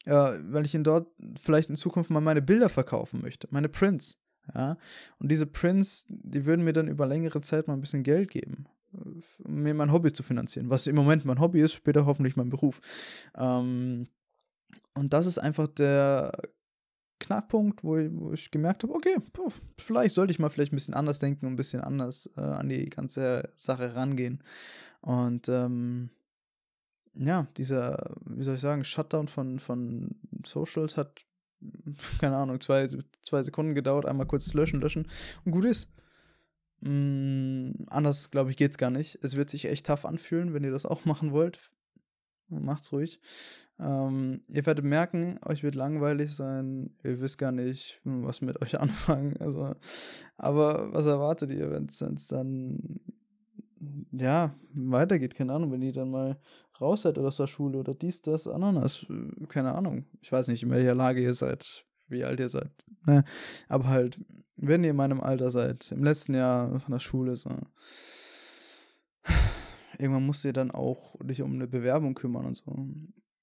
äh, 0.06 0.10
weil 0.10 0.64
ich 0.64 0.74
in 0.74 0.84
dort 0.84 1.06
vielleicht 1.40 1.70
in 1.70 1.76
Zukunft 1.76 2.10
mal 2.10 2.20
meine 2.20 2.42
Bilder 2.42 2.68
verkaufen 2.68 3.20
möchte, 3.20 3.46
meine 3.50 3.68
Prints. 3.68 4.18
Ja, 4.54 4.76
und 5.18 5.30
diese 5.30 5.46
Prints, 5.46 6.04
die 6.08 6.44
würden 6.44 6.64
mir 6.64 6.74
dann 6.74 6.88
über 6.88 7.06
längere 7.06 7.40
Zeit 7.40 7.66
mal 7.66 7.74
ein 7.74 7.80
bisschen 7.80 8.02
Geld 8.02 8.30
geben 8.30 8.66
mir 9.46 9.74
mein 9.74 9.92
Hobby 9.92 10.12
zu 10.12 10.22
finanzieren, 10.22 10.70
was 10.70 10.86
im 10.86 10.96
Moment 10.96 11.24
mein 11.24 11.40
Hobby 11.40 11.60
ist, 11.60 11.74
später 11.74 12.06
hoffentlich 12.06 12.36
mein 12.36 12.50
Beruf. 12.50 12.80
Ähm, 13.36 14.08
und 14.94 15.12
das 15.12 15.26
ist 15.26 15.38
einfach 15.38 15.68
der 15.68 16.32
Knackpunkt, 17.20 17.82
wo 17.84 17.96
ich, 17.96 18.10
wo 18.12 18.32
ich 18.32 18.50
gemerkt 18.50 18.82
habe, 18.82 18.94
okay, 18.94 19.16
puh, 19.32 19.50
vielleicht 19.78 20.14
sollte 20.14 20.32
ich 20.32 20.38
mal 20.38 20.50
vielleicht 20.50 20.72
ein 20.72 20.76
bisschen 20.76 20.94
anders 20.94 21.18
denken 21.18 21.46
und 21.46 21.52
ein 21.52 21.56
bisschen 21.56 21.80
anders 21.80 22.30
äh, 22.36 22.40
an 22.40 22.68
die 22.68 22.88
ganze 22.90 23.50
Sache 23.56 23.94
rangehen. 23.94 24.42
Und 25.00 25.48
ähm, 25.48 26.10
ja, 27.14 27.46
dieser, 27.56 28.16
wie 28.26 28.42
soll 28.42 28.56
ich 28.56 28.60
sagen, 28.60 28.84
Shutdown 28.84 29.28
von, 29.28 29.58
von 29.58 30.16
Socials 30.44 30.96
hat, 30.96 31.24
keine 32.20 32.36
Ahnung, 32.36 32.60
zwei, 32.60 32.88
zwei 33.22 33.42
Sekunden 33.42 33.74
gedauert, 33.74 34.06
einmal 34.06 34.26
kurz 34.26 34.52
löschen, 34.54 34.80
löschen 34.80 35.08
und 35.44 35.52
gut 35.52 35.64
ist. 35.64 35.88
Mm, 36.84 37.86
anders, 37.88 38.30
glaube 38.30 38.50
ich, 38.50 38.58
geht 38.58 38.72
es 38.72 38.78
gar 38.78 38.90
nicht. 38.90 39.18
Es 39.22 39.36
wird 39.36 39.48
sich 39.48 39.64
echt 39.64 39.86
tough 39.86 40.04
anfühlen, 40.04 40.52
wenn 40.52 40.64
ihr 40.64 40.70
das 40.70 40.84
auch 40.84 41.04
machen 41.06 41.32
wollt. 41.32 41.70
Macht's 42.48 42.92
ruhig. 42.92 43.20
Ähm, 43.78 44.42
ihr 44.48 44.66
werdet 44.66 44.84
merken, 44.84 45.40
euch 45.46 45.62
wird 45.62 45.76
langweilig 45.76 46.34
sein. 46.34 46.94
Ihr 47.02 47.20
wisst 47.20 47.38
gar 47.38 47.52
nicht, 47.52 48.00
was 48.04 48.42
mit 48.42 48.60
euch 48.60 48.78
anfangen. 48.80 49.36
Also, 49.38 49.74
aber 50.36 50.92
was 50.92 51.06
erwartet 51.06 51.50
ihr, 51.52 51.70
wenn 51.70 51.86
es 51.86 52.26
dann 52.26 53.00
ja 54.12 54.54
weitergeht? 54.74 55.34
Keine 55.34 55.54
Ahnung, 55.54 55.72
wenn 55.72 55.82
ihr 55.82 55.92
dann 55.92 56.10
mal 56.10 56.38
raus 56.80 57.02
seid 57.02 57.18
aus 57.18 57.38
der 57.38 57.46
Schule 57.46 57.78
oder 57.78 57.94
dies, 57.94 58.20
das, 58.20 58.46
Ananas. 58.46 59.06
Keine 59.48 59.74
Ahnung. 59.74 60.04
Ich 60.20 60.30
weiß 60.30 60.48
nicht, 60.48 60.62
in 60.62 60.70
welcher 60.70 60.94
Lage 60.94 61.22
ihr 61.22 61.34
seid, 61.34 61.86
wie 62.08 62.24
alt 62.24 62.40
ihr 62.40 62.50
seid. 62.50 62.70
Ne? 63.06 63.24
Aber 63.68 63.88
halt, 63.88 64.20
wenn 64.56 64.84
ihr 64.84 64.90
in 64.90 64.96
meinem 64.96 65.20
Alter 65.20 65.50
seid, 65.50 65.90
im 65.92 66.04
letzten 66.04 66.34
Jahr 66.34 66.78
von 66.80 66.92
der 66.92 66.98
Schule, 66.98 67.36
so, 67.36 67.50
irgendwann 69.98 70.26
musst 70.26 70.44
ihr 70.44 70.52
dann 70.52 70.70
auch 70.70 71.16
dich 71.22 71.42
um 71.42 71.54
eine 71.54 71.66
Bewerbung 71.66 72.14
kümmern 72.14 72.46
und 72.46 72.56
so. 72.56 72.86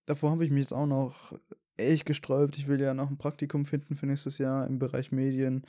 Davor 0.06 0.32
habe 0.32 0.46
ich 0.46 0.52
mich 0.52 0.62
jetzt 0.62 0.74
auch 0.74 0.88
noch 0.88 1.34
echt 1.78 2.06
gesträubt. 2.06 2.58
Ich 2.58 2.68
will 2.68 2.80
ja 2.80 2.94
noch 2.94 3.10
ein 3.10 3.18
Praktikum 3.18 3.66
finden 3.66 3.96
für 3.96 4.06
nächstes 4.06 4.38
Jahr 4.38 4.68
im 4.68 4.80
Bereich 4.80 5.12
Medien, 5.12 5.64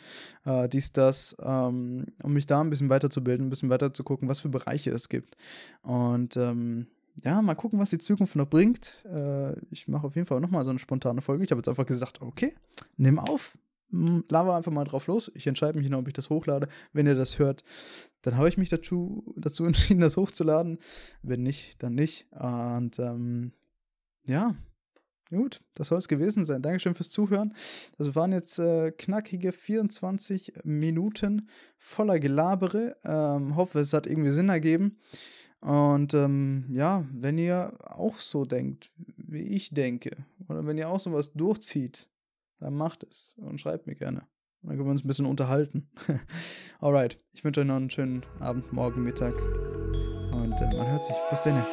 äh, 0.45 0.69
dies, 0.69 0.93
das, 0.93 1.37
ähm, 1.41 2.07
um 2.23 2.33
mich 2.33 2.47
da 2.47 2.61
ein 2.61 2.71
bisschen 2.71 2.89
weiterzubilden, 2.89 3.47
ein 3.47 3.51
bisschen 3.51 3.71
weiter 3.71 3.95
zu 3.95 4.05
gucken, 4.05 4.29
was 4.29 4.41
für 4.41 4.49
Bereiche 4.49 4.91
es 4.91 5.09
gibt. 5.09 5.37
Und 5.83 6.37
ähm, 6.37 6.87
ja, 7.23 7.43
mal 7.43 7.55
gucken, 7.55 7.79
was 7.79 7.91
die 7.91 7.99
Zukunft 7.99 8.37
noch 8.37 8.49
bringt. 8.49 9.05
Äh, 9.07 9.55
ich 9.71 9.89
mache 9.89 10.07
auf 10.07 10.17
jeden 10.17 10.27
Fall 10.27 10.41
nochmal 10.41 10.65
so 10.65 10.71
eine 10.71 10.79
spontane 10.79 11.21
Folge. 11.21 11.45
Ich 11.45 11.51
habe 11.51 11.59
jetzt 11.61 11.69
einfach 11.69 11.87
gesagt, 11.87 12.23
okay, 12.23 12.55
nimm 12.97 13.19
auf, 13.19 13.57
laber 13.93 14.57
einfach 14.57 14.73
mal 14.73 14.85
drauf 14.85 15.07
los. 15.07 15.31
Ich 15.35 15.47
entscheide 15.47 15.79
mich 15.79 15.89
noch, 15.89 15.99
ob 15.99 16.09
ich 16.09 16.15
das 16.15 16.31
hochlade. 16.31 16.69
Wenn 16.93 17.07
ihr 17.07 17.15
das 17.15 17.39
hört, 17.39 17.63
dann 18.23 18.37
habe 18.37 18.49
ich 18.49 18.59
mich 18.59 18.69
dazu, 18.69 19.35
dazu 19.37 19.65
entschieden, 19.67 20.01
das 20.01 20.17
hochzuladen. 20.17 20.79
Wenn 21.23 21.43
nicht, 21.43 21.83
dann 21.83 21.95
nicht. 21.95 22.27
Und 22.33 22.99
ähm, 22.99 23.53
ja, 24.25 24.57
gut, 25.31 25.61
das 25.75 25.89
soll 25.89 25.99
es 25.99 26.09
gewesen 26.09 26.45
sein. 26.45 26.63
Dankeschön 26.63 26.95
fürs 26.95 27.11
Zuhören. 27.11 27.55
Das 27.99 28.15
waren 28.15 28.33
jetzt 28.33 28.59
äh, 28.59 28.93
knackige 28.93 29.53
24 29.53 30.55
Minuten 30.65 31.49
voller 31.77 32.19
Gelabere. 32.19 32.97
Ähm, 33.05 33.57
hoffe, 33.57 33.81
es 33.81 33.93
hat 33.93 34.07
irgendwie 34.07 34.33
Sinn 34.33 34.49
ergeben. 34.49 34.99
Und 35.61 36.13
ähm, 36.15 36.65
ja, 36.71 37.05
wenn 37.13 37.39
ihr 37.39 37.75
auch 37.85 38.19
so 38.19 38.45
denkt, 38.45 38.91
wie 39.17 39.43
ich 39.43 39.71
denke, 39.71 40.11
oder 40.49 40.67
wenn 40.67 40.77
ihr 40.77 40.89
auch 40.89 40.99
sowas 40.99 41.33
durchzieht, 41.35 42.09
dann 42.63 42.75
macht 42.75 43.03
es 43.03 43.37
und 43.39 43.61
schreibt 43.61 43.87
mir 43.87 43.97
gerne. 43.97 44.23
Dann 44.63 44.77
können 44.77 44.87
wir 44.87 44.93
uns 44.93 45.05
ein 45.05 45.09
bisschen 45.09 45.27
unterhalten. 45.27 45.91
Alright, 46.81 47.19
ich 47.33 47.43
wünsche 47.43 47.61
euch 47.61 47.67
noch 47.67 47.75
einen 47.75 47.91
schönen 47.91 48.23
Abend, 48.39 48.73
Morgen, 48.73 49.03
Mittag 49.03 49.35
und 50.33 50.53
äh, 50.53 50.77
man 50.77 50.93
hört 50.93 51.05
sich. 51.05 51.17
Bis 51.31 51.43
dann. 51.43 51.67